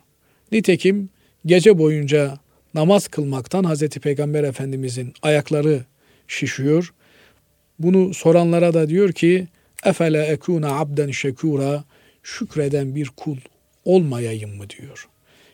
[0.51, 1.09] Nitekim
[1.45, 2.46] gece boyunca
[2.77, 5.85] namaz kılmaktan Hazreti Peygamber Efendimizin ayakları
[6.27, 6.93] şişiyor.
[7.79, 9.47] Bunu soranlara da diyor ki
[9.83, 11.83] efele ekuna abden şekura
[12.23, 13.37] şükreden bir kul
[13.85, 15.07] olmayayım mı diyor.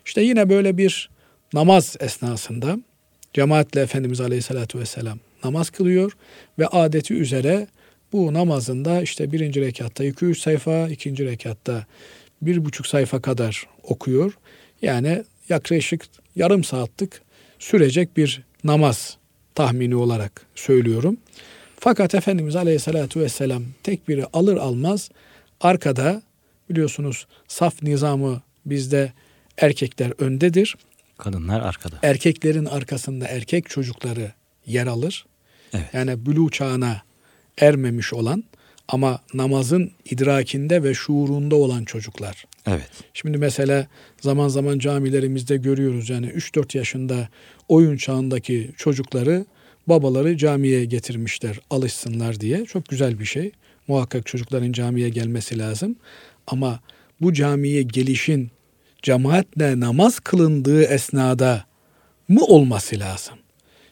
[0.06, 1.10] İşte yine böyle bir
[1.54, 2.80] namaz esnasında
[3.34, 6.12] cemaatle Efendimiz Aleyhisselatü Vesselam namaz kılıyor
[6.60, 7.68] ve adeti üzere
[8.14, 11.86] bu namazında işte birinci rekatta 2-3 sayfa, ikinci rekatta
[12.42, 14.34] bir buçuk sayfa kadar okuyor.
[14.82, 17.12] Yani yaklaşık yarım saatlik
[17.60, 19.18] sürecek bir namaz
[19.56, 21.18] tahmini olarak söylüyorum.
[21.80, 25.10] Fakat Efendimiz Aleyhisselatü Vesselam tekbiri alır almaz
[25.62, 26.22] arkada
[26.70, 29.14] biliyorsunuz saf nizamı bizde
[29.58, 30.76] erkekler öndedir.
[31.18, 31.96] Kadınlar arkada.
[32.04, 34.32] Erkeklerin arkasında erkek çocukları
[34.66, 35.26] yer alır.
[35.74, 35.86] Evet.
[35.94, 37.02] Yani bülü çağına
[37.58, 38.44] ermemiş olan
[38.88, 42.46] ama namazın idrakinde ve şuurunda olan çocuklar.
[42.68, 42.90] Evet.
[43.14, 43.88] Şimdi mesela
[44.22, 47.28] zaman zaman camilerimizde görüyoruz yani 3-4 yaşında
[47.68, 49.46] oyun çağındaki çocukları
[49.88, 52.66] babaları camiye getirmişler alışsınlar diye.
[52.66, 53.52] Çok güzel bir şey.
[53.88, 55.96] Muhakkak çocukların camiye gelmesi lazım.
[56.48, 56.80] Ama
[57.22, 58.52] bu camiye gelişin
[59.02, 61.66] cemaatle namaz kılındığı esnada
[62.28, 63.36] mı olması lazım?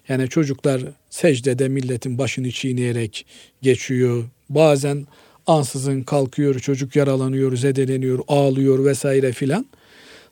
[0.10, 3.26] Yani çocuklar secdede milletin başını çiğneyerek
[3.62, 4.24] geçiyor.
[4.50, 5.08] Bazen
[5.48, 9.66] ansızın kalkıyor, çocuk yaralanıyor, zedeleniyor, ağlıyor vesaire filan.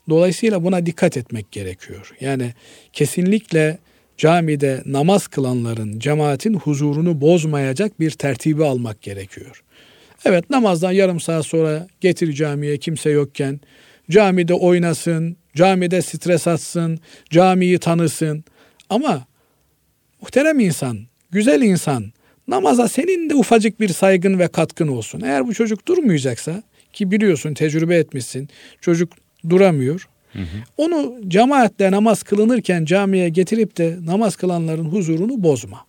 [0.08, 2.12] Dolayısıyla buna dikkat etmek gerekiyor.
[2.20, 2.54] Yani
[2.92, 3.78] kesinlikle
[4.18, 9.62] camide namaz kılanların cemaatin huzurunu bozmayacak bir tertibi almak gerekiyor.
[10.24, 13.60] Evet namazdan yarım saat sonra getir camiye kimse yokken
[14.10, 16.98] camide oynasın, camide stres atsın,
[17.30, 18.44] camiyi tanısın.
[18.90, 19.26] Ama
[20.20, 20.98] muhterem insan,
[21.30, 22.12] güzel insan
[22.50, 25.20] namaza senin de ufacık bir saygın ve katkın olsun.
[25.20, 28.48] Eğer bu çocuk durmayacaksa ki biliyorsun tecrübe etmişsin
[28.80, 29.12] çocuk
[29.48, 30.08] duramıyor.
[30.32, 30.44] Hı hı.
[30.76, 35.86] Onu cemaatle namaz kılınırken camiye getirip de namaz kılanların huzurunu bozma.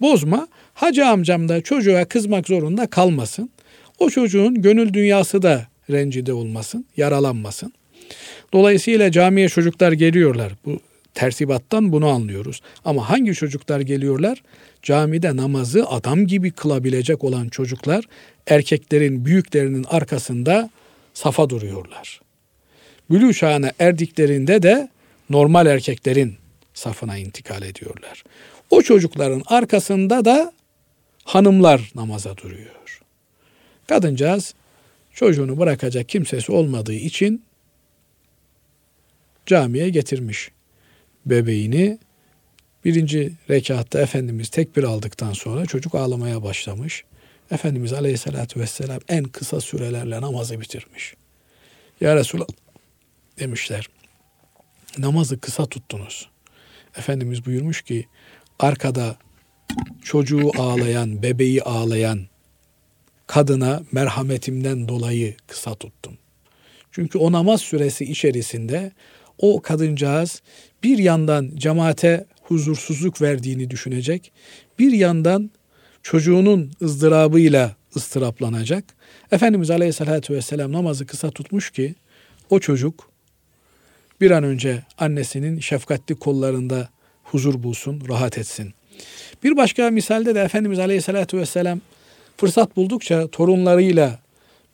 [0.00, 0.48] Bozma.
[0.74, 3.50] Hacı amcam da çocuğa kızmak zorunda kalmasın.
[3.98, 7.72] O çocuğun gönül dünyası da rencide olmasın, yaralanmasın.
[8.52, 10.52] Dolayısıyla camiye çocuklar geliyorlar.
[10.64, 10.80] Bu
[11.14, 12.60] tersibattan bunu anlıyoruz.
[12.84, 14.42] Ama hangi çocuklar geliyorlar?
[14.82, 18.04] Camide namazı adam gibi kılabilecek olan çocuklar
[18.46, 20.70] erkeklerin büyüklerinin arkasında
[21.14, 22.20] safa duruyorlar.
[23.10, 24.88] Bülü çağına erdiklerinde de
[25.30, 26.36] normal erkeklerin
[26.74, 28.24] safına intikal ediyorlar.
[28.70, 30.52] O çocukların arkasında da
[31.24, 33.00] hanımlar namaza duruyor.
[33.86, 34.54] Kadıncağız
[35.14, 37.44] çocuğunu bırakacak kimsesi olmadığı için
[39.46, 40.50] camiye getirmiş
[41.26, 41.98] bebeğini.
[42.84, 47.04] Birinci rekatta Efendimiz tekbir aldıktan sonra çocuk ağlamaya başlamış.
[47.50, 51.14] Efendimiz Aleyhisselatü Vesselam en kısa sürelerle namazı bitirmiş.
[52.00, 52.46] Ya Resulallah
[53.38, 53.88] demişler.
[54.98, 56.28] Namazı kısa tuttunuz.
[56.96, 58.06] Efendimiz buyurmuş ki
[58.58, 59.16] arkada
[60.02, 62.26] çocuğu ağlayan, bebeği ağlayan
[63.26, 66.18] kadına merhametimden dolayı kısa tuttum.
[66.90, 68.92] Çünkü o namaz süresi içerisinde
[69.38, 70.42] o kadıncağız
[70.82, 74.32] bir yandan cemaate huzursuzluk verdiğini düşünecek,
[74.78, 75.50] bir yandan
[76.02, 78.84] çocuğunun ızdırabıyla ıstıraplanacak.
[79.32, 81.94] Efendimiz Aleyhisselatü Vesselam namazı kısa tutmuş ki
[82.50, 83.10] o çocuk
[84.20, 86.88] bir an önce annesinin şefkatli kollarında
[87.24, 88.74] huzur bulsun, rahat etsin.
[89.44, 91.80] Bir başka misalde de Efendimiz Aleyhisselatü Vesselam
[92.36, 94.18] fırsat buldukça torunlarıyla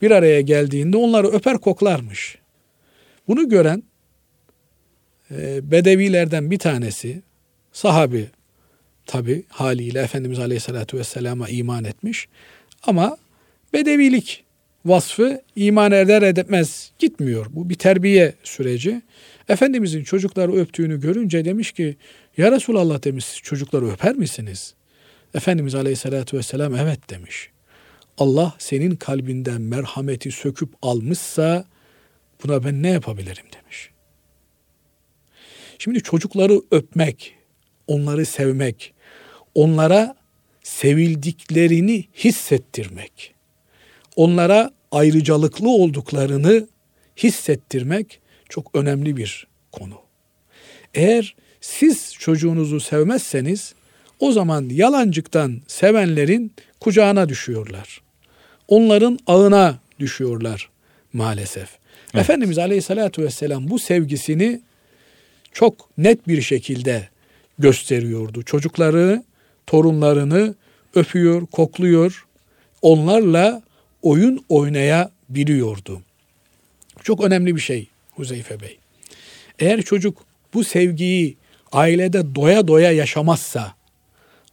[0.02, 2.38] bir araya geldiğinde onları öper koklarmış.
[3.28, 3.82] Bunu gören
[5.62, 7.22] bedevilerden bir tanesi
[7.72, 8.26] sahabi
[9.06, 12.28] tabi haliyle Efendimiz Aleyhisselatü Vesselam'a iman etmiş
[12.82, 13.16] ama
[13.72, 14.44] bedevilik
[14.84, 17.46] vasfı iman eder edemez gitmiyor.
[17.50, 19.02] Bu bir terbiye süreci.
[19.48, 21.96] Efendimizin çocukları öptüğünü görünce demiş ki
[22.36, 24.74] ya Resulallah demiş çocukları öper misiniz?
[25.34, 27.50] Efendimiz Aleyhisselatü Vesselam evet demiş.
[28.18, 31.64] Allah senin kalbinden merhameti söküp almışsa
[32.44, 33.90] buna ben ne yapabilirim demiş.
[35.78, 37.34] Şimdi çocukları öpmek,
[37.86, 38.94] onları sevmek,
[39.54, 40.16] onlara
[40.62, 43.34] sevildiklerini hissettirmek,
[44.16, 46.68] onlara ayrıcalıklı olduklarını
[47.16, 50.00] hissettirmek çok önemli bir konu.
[50.94, 53.74] Eğer siz çocuğunuzu sevmezseniz
[54.20, 58.02] o zaman yalancıktan sevenlerin kucağına düşüyorlar.
[58.68, 60.70] Onların ağına düşüyorlar
[61.12, 61.68] maalesef.
[62.14, 62.24] Evet.
[62.24, 64.60] Efendimiz Aleyhisselatü Vesselam bu sevgisini
[65.52, 67.08] çok net bir şekilde
[67.58, 68.42] gösteriyordu.
[68.42, 69.24] Çocukları,
[69.66, 70.54] torunlarını
[70.94, 72.26] öpüyor, kokluyor.
[72.82, 73.62] Onlarla
[74.02, 76.02] oyun oynayabiliyordu.
[77.02, 78.78] Çok önemli bir şey Huzeyfe Bey.
[79.58, 81.36] Eğer çocuk bu sevgiyi
[81.72, 83.74] ailede doya doya yaşamazsa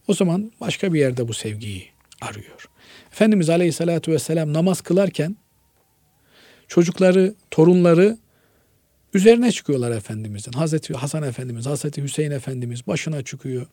[0.08, 1.88] o zaman başka bir yerde bu sevgiyi
[2.20, 2.68] arıyor.
[3.12, 5.36] Efendimiz Aleyhisselatü Vesselam namaz kılarken
[6.68, 8.16] çocukları, torunları
[9.16, 10.52] üzerine çıkıyorlar Efendimizin.
[10.52, 13.66] Hazreti Hasan Efendimiz, Hazreti Hüseyin Efendimiz başına çıkıyor.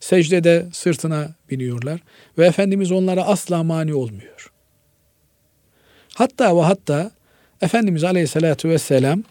[0.00, 2.00] Secdede sırtına biniyorlar
[2.38, 4.52] ve Efendimiz onlara asla mani olmuyor.
[6.14, 7.10] Hatta ve hatta
[7.60, 9.22] Efendimiz Aleyhisselatü Vesselam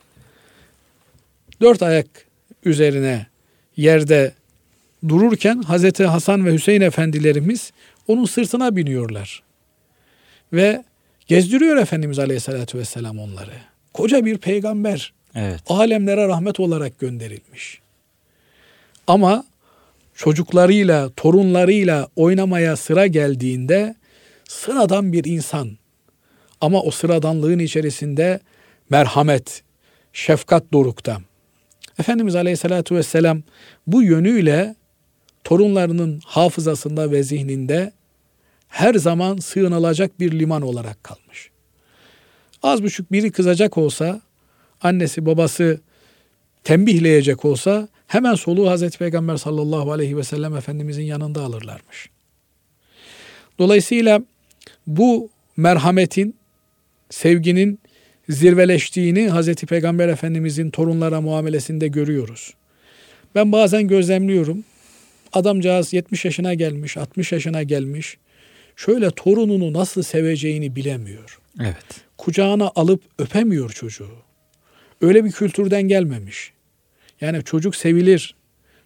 [1.61, 2.07] dört ayak
[2.65, 3.25] üzerine
[3.77, 4.33] yerde
[5.07, 7.71] dururken Hazreti Hasan ve Hüseyin efendilerimiz
[8.07, 9.43] onun sırtına biniyorlar.
[10.53, 10.83] Ve
[11.27, 13.51] gezdiriyor Efendimiz Aleyhisselatü Vesselam onları.
[13.93, 15.13] Koca bir peygamber.
[15.35, 15.61] Evet.
[15.67, 17.79] Alemlere rahmet olarak gönderilmiş.
[19.07, 19.45] Ama
[20.15, 23.95] çocuklarıyla, torunlarıyla oynamaya sıra geldiğinde
[24.47, 25.77] sıradan bir insan
[26.61, 28.39] ama o sıradanlığın içerisinde
[28.89, 29.63] merhamet,
[30.13, 31.21] şefkat dorukta.
[31.99, 33.41] Efendimiz Aleyhisselatü Vesselam
[33.87, 34.75] bu yönüyle
[35.43, 37.91] torunlarının hafızasında ve zihninde
[38.67, 41.49] her zaman sığınılacak bir liman olarak kalmış.
[42.63, 44.21] Az buçuk biri kızacak olsa,
[44.85, 45.79] annesi babası
[46.63, 52.09] tembihleyecek olsa hemen soluğu Hazreti Peygamber sallallahu aleyhi ve sellem Efendimizin yanında alırlarmış.
[53.59, 54.21] Dolayısıyla
[54.87, 56.35] bu merhametin,
[57.09, 57.79] sevginin
[58.29, 62.53] zirveleştiğini Hazreti Peygamber Efendimizin torunlara muamelesinde görüyoruz.
[63.35, 64.63] Ben bazen gözlemliyorum.
[65.33, 68.17] Adamcağız 70 yaşına gelmiş, 60 yaşına gelmiş.
[68.75, 71.39] Şöyle torununu nasıl seveceğini bilemiyor.
[71.61, 71.85] Evet.
[72.17, 74.24] Kucağına alıp öpemiyor çocuğu.
[75.01, 76.53] Öyle bir kültürden gelmemiş.
[77.21, 78.35] Yani çocuk sevilir.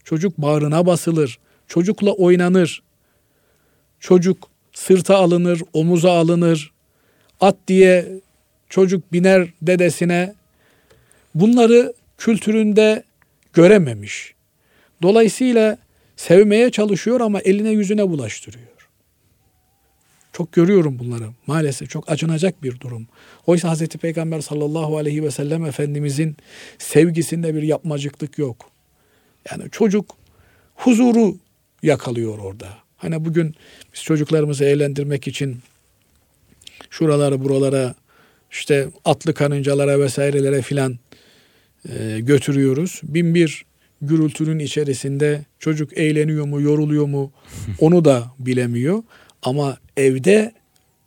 [0.03, 1.39] Çocuk bağrına basılır.
[1.67, 2.83] Çocukla oynanır.
[3.99, 6.71] Çocuk sırta alınır, omuza alınır.
[7.41, 8.07] At diye
[8.69, 10.33] çocuk biner dedesine.
[11.35, 13.03] Bunları kültüründe
[13.53, 14.33] görememiş.
[15.01, 15.77] Dolayısıyla
[16.15, 18.78] sevmeye çalışıyor ama eline yüzüne bulaştırıyor.
[20.39, 21.23] Çok görüyorum bunları.
[21.47, 23.07] Maalesef çok acınacak bir durum.
[23.47, 23.87] Oysa Hz.
[23.87, 26.37] Peygamber sallallahu aleyhi ve sellem Efendimizin
[26.77, 28.71] sevgisinde bir yapmacıklık yok.
[29.51, 30.15] Yani çocuk
[30.75, 31.37] huzuru
[31.83, 32.67] yakalıyor orada.
[32.97, 33.55] Hani bugün
[33.93, 35.59] biz çocuklarımızı eğlendirmek için
[36.89, 37.95] şuralara buralara
[38.51, 40.99] işte atlı karıncalara vesairelere filan
[41.89, 43.01] e, götürüyoruz.
[43.03, 43.65] Bin bir
[44.01, 47.31] gürültünün içerisinde çocuk eğleniyor mu, yoruluyor mu
[47.79, 49.03] onu da bilemiyor.
[49.41, 50.53] Ama evde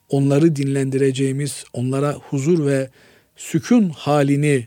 [0.09, 2.91] onları dinlendireceğimiz, onlara huzur ve
[3.37, 4.67] sükun halini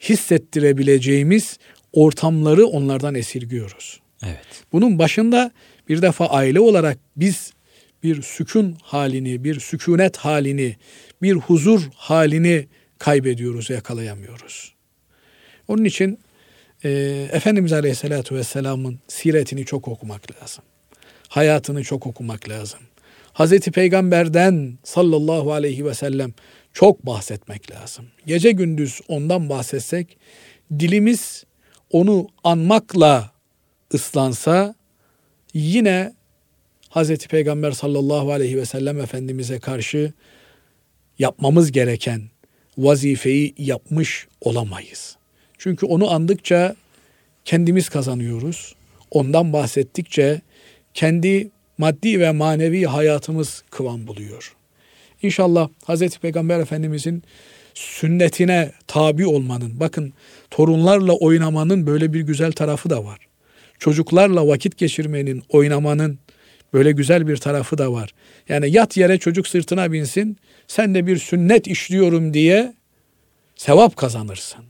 [0.00, 1.58] hissettirebileceğimiz
[1.92, 4.00] ortamları onlardan esirgiyoruz.
[4.22, 4.64] Evet.
[4.72, 5.50] Bunun başında
[5.88, 7.52] bir defa aile olarak biz
[8.02, 10.76] bir sükun halini, bir sükunet halini,
[11.22, 12.66] bir huzur halini
[12.98, 14.74] kaybediyoruz, yakalayamıyoruz.
[15.68, 16.18] Onun için
[16.84, 16.90] e,
[17.32, 20.64] Efendimiz Aleyhisselatü Vesselam'ın siretini çok okumak lazım.
[21.28, 22.80] Hayatını çok okumak lazım.
[23.34, 26.34] Hazreti Peygamber'den sallallahu aleyhi ve sellem
[26.72, 28.06] çok bahsetmek lazım.
[28.26, 30.16] Gece gündüz ondan bahsetsek
[30.78, 31.44] dilimiz
[31.90, 33.30] onu anmakla
[33.94, 34.74] ıslansa
[35.54, 36.14] yine
[36.88, 40.12] Hazreti Peygamber sallallahu aleyhi ve sellem Efendimiz'e karşı
[41.18, 42.22] yapmamız gereken
[42.78, 45.16] vazifeyi yapmış olamayız.
[45.58, 46.76] Çünkü onu andıkça
[47.44, 48.74] kendimiz kazanıyoruz.
[49.10, 50.40] Ondan bahsettikçe
[50.94, 54.54] kendi maddi ve manevi hayatımız kıvam buluyor.
[55.22, 57.22] İnşallah Hazreti Peygamber Efendimizin
[57.74, 60.12] sünnetine tabi olmanın, bakın
[60.50, 63.18] torunlarla oynamanın böyle bir güzel tarafı da var.
[63.78, 66.18] Çocuklarla vakit geçirmenin, oynamanın
[66.72, 68.10] böyle güzel bir tarafı da var.
[68.48, 72.74] Yani yat yere çocuk sırtına binsin, sen de bir sünnet işliyorum diye
[73.56, 74.64] sevap kazanırsın.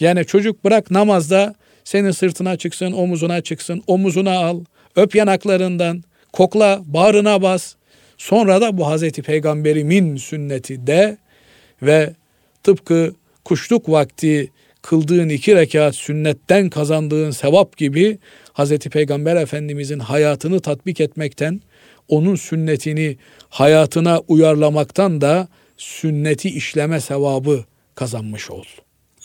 [0.00, 4.64] Yani çocuk bırak namazda senin sırtına çıksın, omuzuna çıksın, omuzuna al,
[4.98, 7.74] öp yanaklarından, kokla, bağrına bas.
[8.18, 11.18] Sonra da bu Hazreti Peygamberimin sünneti de
[11.82, 12.12] ve
[12.62, 14.50] tıpkı kuşluk vakti
[14.82, 18.18] kıldığın iki rekat sünnetten kazandığın sevap gibi
[18.52, 21.60] Hazreti Peygamber Efendimizin hayatını tatbik etmekten,
[22.08, 23.16] onun sünnetini
[23.48, 28.64] hayatına uyarlamaktan da sünneti işleme sevabı kazanmış ol.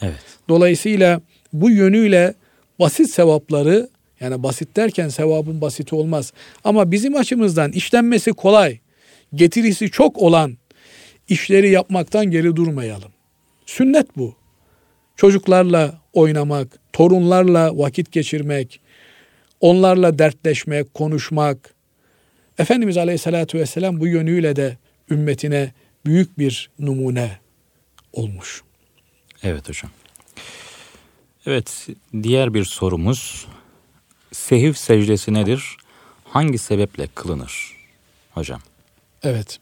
[0.01, 0.24] Evet.
[0.49, 1.21] Dolayısıyla
[1.53, 2.34] bu yönüyle
[2.80, 3.89] basit sevapları
[4.24, 6.34] yani basit derken sevabın basit olmaz.
[6.63, 8.80] Ama bizim açımızdan işlenmesi kolay,
[9.36, 10.57] getirisi çok olan
[11.30, 13.11] işleri yapmaktan geri durmayalım.
[13.65, 14.36] Sünnet bu.
[15.15, 18.80] Çocuklarla oynamak, torunlarla vakit geçirmek,
[19.61, 21.74] onlarla dertleşmek, konuşmak.
[22.57, 24.78] Efendimiz Aleyhisselatü Vesselam bu yönüyle de
[25.09, 25.71] ümmetine
[26.05, 27.39] büyük bir numune
[28.13, 28.63] olmuş.
[29.43, 29.91] Evet hocam.
[31.45, 31.88] Evet,
[32.24, 33.47] diğer bir sorumuz.
[34.34, 35.77] Sehiv secdesi nedir?
[36.23, 37.77] Hangi sebeple kılınır?
[38.31, 38.61] Hocam.
[39.23, 39.59] Evet.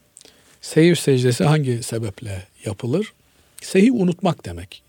[0.61, 3.13] Sehiv secdesi hangi sebeple yapılır?
[3.61, 4.83] Sehiv unutmak demek.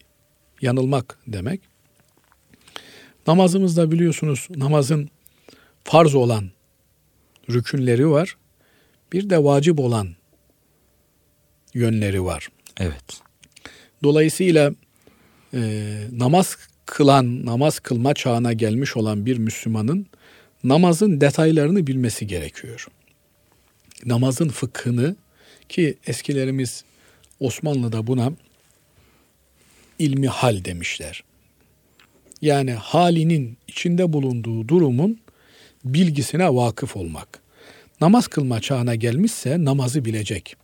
[0.61, 1.61] Yanılmak demek.
[3.27, 5.11] Namazımızda biliyorsunuz namazın
[5.85, 6.51] farz olan
[7.51, 8.37] rükünleri var.
[9.13, 10.09] Bir de vacip olan
[11.75, 12.49] yönleri var.
[12.81, 13.21] Evet.
[14.03, 14.73] Dolayısıyla
[15.55, 15.61] e,
[16.13, 16.57] namaz
[16.87, 20.07] kılan, namaz kılma çağına gelmiş olan bir Müslümanın
[20.65, 22.87] namazın detaylarını bilmesi gerekiyor.
[24.05, 25.17] Namazın fıkhını
[25.69, 26.85] ki eskilerimiz
[27.41, 28.33] Osmanlı'da buna
[29.99, 31.25] ilmi hal demişler.
[32.43, 35.19] Yani halinin içinde bulunduğu durumun
[35.85, 37.43] bilgisine vakıf olmak.
[38.01, 40.57] Namaz kılma çağına gelmişse namazı bilecek.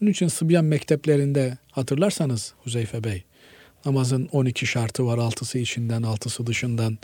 [0.00, 3.22] Bunun için Sıbyan mekteplerinde hatırlarsanız Huzeyfe Bey,
[3.84, 6.98] namazın 12 şartı var, altısı içinden, altısı dışından,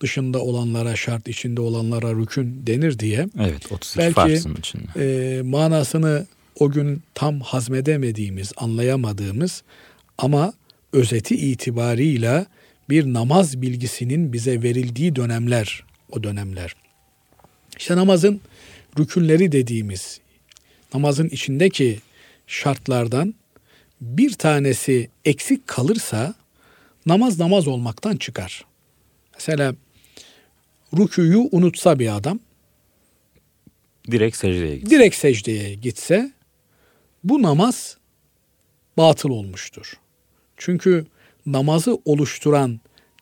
[0.00, 3.28] dışında olanlara şart, içinde olanlara rükün denir diye.
[3.40, 4.86] Evet, 32 belki, farzın içinde.
[4.96, 6.26] E, manasını
[6.60, 9.62] o gün tam hazmedemediğimiz, anlayamadığımız
[10.18, 10.52] ama
[10.92, 12.46] özeti itibarıyla
[12.90, 16.76] bir namaz bilgisinin bize verildiği dönemler, o dönemler.
[17.78, 18.40] İşte namazın
[18.98, 20.20] rükünleri dediğimiz,
[20.94, 21.98] namazın içindeki
[22.46, 23.34] şartlardan
[24.00, 26.34] bir tanesi eksik kalırsa
[27.06, 28.64] namaz namaz olmaktan çıkar.
[29.34, 29.74] Mesela
[30.98, 32.40] rüküyü unutsa bir adam,
[34.10, 34.90] Direkt secdeye gitsin.
[34.90, 36.32] direkt secdeye gitse
[37.24, 37.96] bu namaz
[38.96, 39.92] batıl olmuştur.
[40.56, 41.06] Çünkü
[41.46, 42.80] namazı oluşturan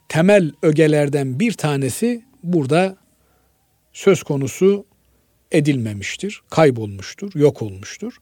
[0.09, 2.97] temel ögelerden bir tanesi burada
[3.93, 4.87] söz konusu
[5.53, 8.17] edilmemiştir, kaybolmuştur, yok olmuştur.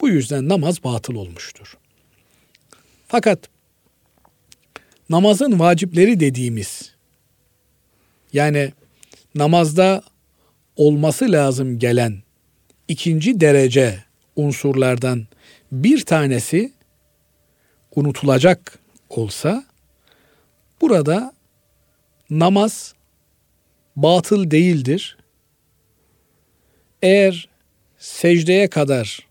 [0.00, 1.76] Bu yüzden namaz batıl olmuştur.
[3.08, 3.48] Fakat
[5.08, 6.94] namazın vacipleri dediğimiz
[8.32, 8.72] yani
[9.34, 10.02] namazda
[10.76, 12.22] olması lazım gelen
[12.88, 14.04] ikinci derece
[14.36, 15.26] unsurlardan
[15.72, 16.72] bir tanesi
[17.96, 18.78] unutulacak
[19.08, 19.64] olsa
[20.80, 21.32] burada
[22.30, 22.94] namaz
[23.96, 25.18] batıl değildir.
[27.02, 27.48] Eğer
[27.98, 29.25] secdeye kadar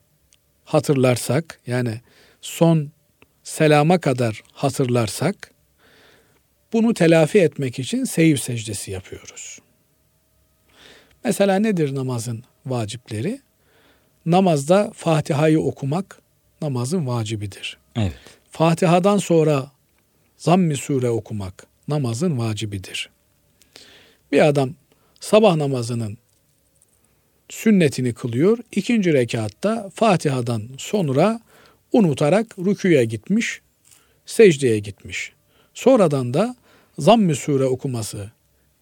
[0.66, 2.02] hatırlarsak yani
[2.42, 2.92] son
[3.44, 5.52] selama kadar hatırlarsak
[6.74, 9.60] bunu telafi etmek için seyir secdesi yapıyoruz.
[11.24, 13.40] Mesela nedir namazın vacipleri?
[14.26, 16.22] Namazda Fatiha'yı okumak
[16.62, 17.78] namazın vacibidir.
[17.96, 18.20] Evet.
[18.50, 19.72] Fatiha'dan sonra
[20.38, 23.10] zamm-ı sure okumak namazın vacibidir.
[24.32, 24.70] Bir adam
[25.20, 26.18] sabah namazının
[27.50, 28.58] sünnetini kılıyor.
[28.72, 31.40] İkinci rekatta Fatiha'dan sonra
[31.92, 33.62] unutarak rüküye gitmiş,
[34.26, 35.32] secdeye gitmiş.
[35.74, 36.56] Sonradan da
[37.00, 38.32] zamm-ı sure okuması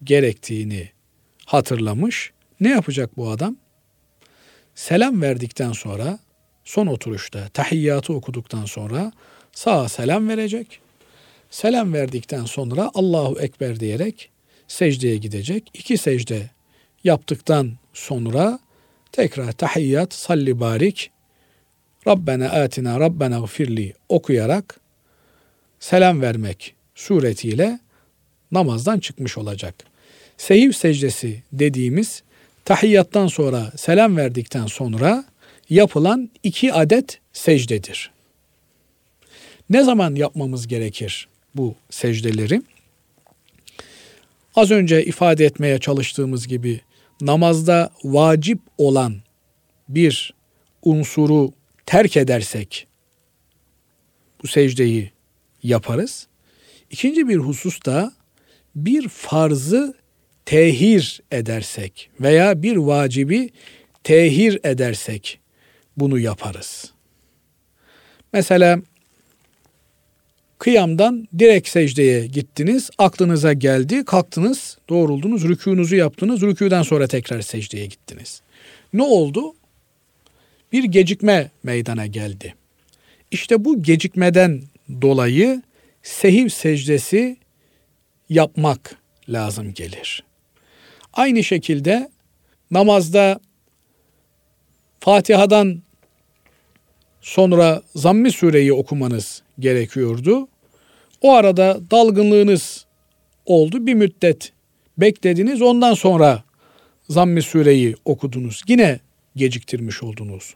[0.04, 0.88] gerektiğini
[1.46, 2.32] hatırlamış.
[2.60, 3.56] Ne yapacak bu adam?
[4.74, 6.18] Selam verdikten sonra
[6.64, 9.12] son oturuşta tahiyyatı okuduktan sonra
[9.52, 10.80] sağa selam verecek.
[11.50, 14.30] Selam verdikten sonra Allahu Ekber diyerek
[14.68, 15.70] secdeye gidecek.
[15.74, 16.50] İki secde
[17.04, 18.58] yaptıktan sonra
[19.12, 21.10] tekrar tahiyyat, salli barik,
[22.06, 24.80] Rabbena atina, Rabbena gfirli okuyarak
[25.80, 27.78] selam vermek suretiyle
[28.52, 29.74] namazdan çıkmış olacak.
[30.36, 32.22] Sehiv secdesi dediğimiz
[32.64, 35.24] tahiyyattan sonra selam verdikten sonra
[35.70, 38.10] yapılan iki adet secdedir.
[39.70, 42.62] Ne zaman yapmamız gerekir bu secdeleri?
[44.56, 46.80] Az önce ifade etmeye çalıştığımız gibi
[47.20, 49.14] namazda vacip olan
[49.88, 50.34] bir
[50.82, 51.52] unsuru
[51.86, 52.86] terk edersek
[54.42, 55.10] bu secdeyi
[55.62, 56.26] yaparız.
[56.90, 58.12] İkinci bir husus da
[58.74, 59.94] bir farzı
[60.44, 63.50] tehir edersek veya bir vacibi
[64.04, 65.40] tehir edersek
[65.96, 66.92] bunu yaparız.
[68.32, 68.80] Mesela
[70.64, 78.42] kıyamdan direkt secdeye gittiniz, aklınıza geldi, kalktınız, doğruldunuz, rükûnuzu yaptınız, rükûden sonra tekrar secdeye gittiniz.
[78.92, 79.54] Ne oldu?
[80.72, 82.54] Bir gecikme meydana geldi.
[83.30, 84.62] İşte bu gecikmeden
[85.02, 85.62] dolayı
[86.02, 87.36] sehiv secdesi
[88.28, 88.96] yapmak
[89.28, 90.24] lazım gelir.
[91.12, 92.10] Aynı şekilde
[92.70, 93.40] namazda
[95.00, 95.82] Fatiha'dan
[97.20, 100.48] sonra Zammi sureyi okumanız gerekiyordu.
[101.24, 102.86] O arada dalgınlığınız
[103.46, 103.86] oldu.
[103.86, 104.52] Bir müddet
[104.98, 105.62] beklediniz.
[105.62, 106.44] Ondan sonra
[107.08, 108.62] Zammi sureyi okudunuz.
[108.68, 109.00] Yine
[109.36, 110.54] geciktirmiş oldunuz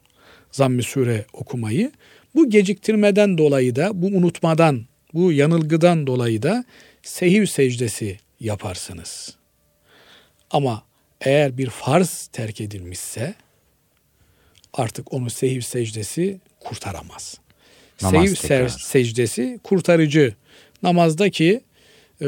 [0.52, 1.92] Zammi sure okumayı.
[2.34, 6.64] Bu geciktirmeden dolayı da, bu unutmadan, bu yanılgıdan dolayı da
[7.02, 9.36] sehiv secdesi yaparsınız.
[10.50, 10.82] Ama
[11.20, 13.34] eğer bir farz terk edilmişse
[14.72, 17.38] artık onu sehiv secdesi kurtaramaz.
[18.02, 20.34] Namaz sehiv secdesi kurtarıcı.
[20.82, 21.60] Namazdaki
[22.22, 22.26] e,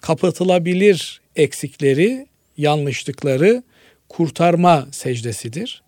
[0.00, 2.26] kapatılabilir eksikleri,
[2.56, 3.62] yanlışlıkları
[4.08, 5.82] kurtarma secdesidir.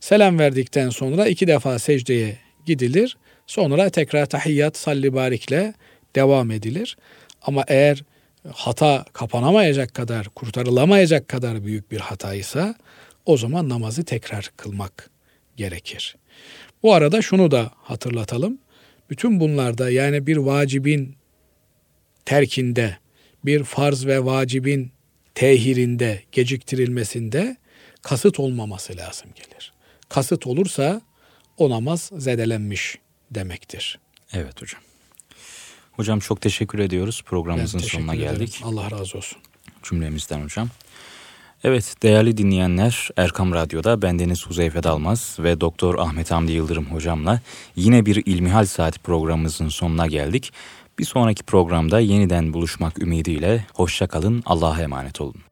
[0.00, 3.16] Selam verdikten sonra iki defa secdeye gidilir.
[3.46, 5.74] Sonra tekrar tahiyyat salli barikle
[6.16, 6.96] devam edilir.
[7.42, 8.04] Ama eğer
[8.52, 12.74] hata kapanamayacak kadar, kurtarılamayacak kadar büyük bir hataysa
[13.26, 15.10] o zaman namazı tekrar kılmak
[15.56, 16.16] gerekir.
[16.82, 18.58] Bu arada şunu da hatırlatalım.
[19.10, 21.14] Bütün bunlarda yani bir vacibin
[22.24, 22.98] terkinde,
[23.44, 24.92] bir farz ve vacibin
[25.34, 27.56] tehirinde, geciktirilmesinde
[28.02, 29.72] kasıt olmaması lazım gelir.
[30.08, 31.00] Kasıt olursa
[31.56, 32.98] o namaz zedelenmiş
[33.30, 33.98] demektir.
[34.32, 34.80] Evet hocam.
[35.92, 37.22] Hocam çok teşekkür ediyoruz.
[37.26, 38.32] Programımızın teşekkür sonuna ederim.
[38.32, 38.60] geldik.
[38.64, 39.38] Allah razı olsun.
[39.82, 40.68] Cümlemizden hocam.
[41.64, 47.40] Evet değerli dinleyenler Erkam Radyo'da bendeniz Huzeyfe Dalmaz ve Doktor Ahmet Hamdi Yıldırım hocamla
[47.76, 50.52] yine bir İlmihal Saati programımızın sonuna geldik.
[50.98, 55.51] Bir sonraki programda yeniden buluşmak ümidiyle hoşçakalın Allah'a emanet olun.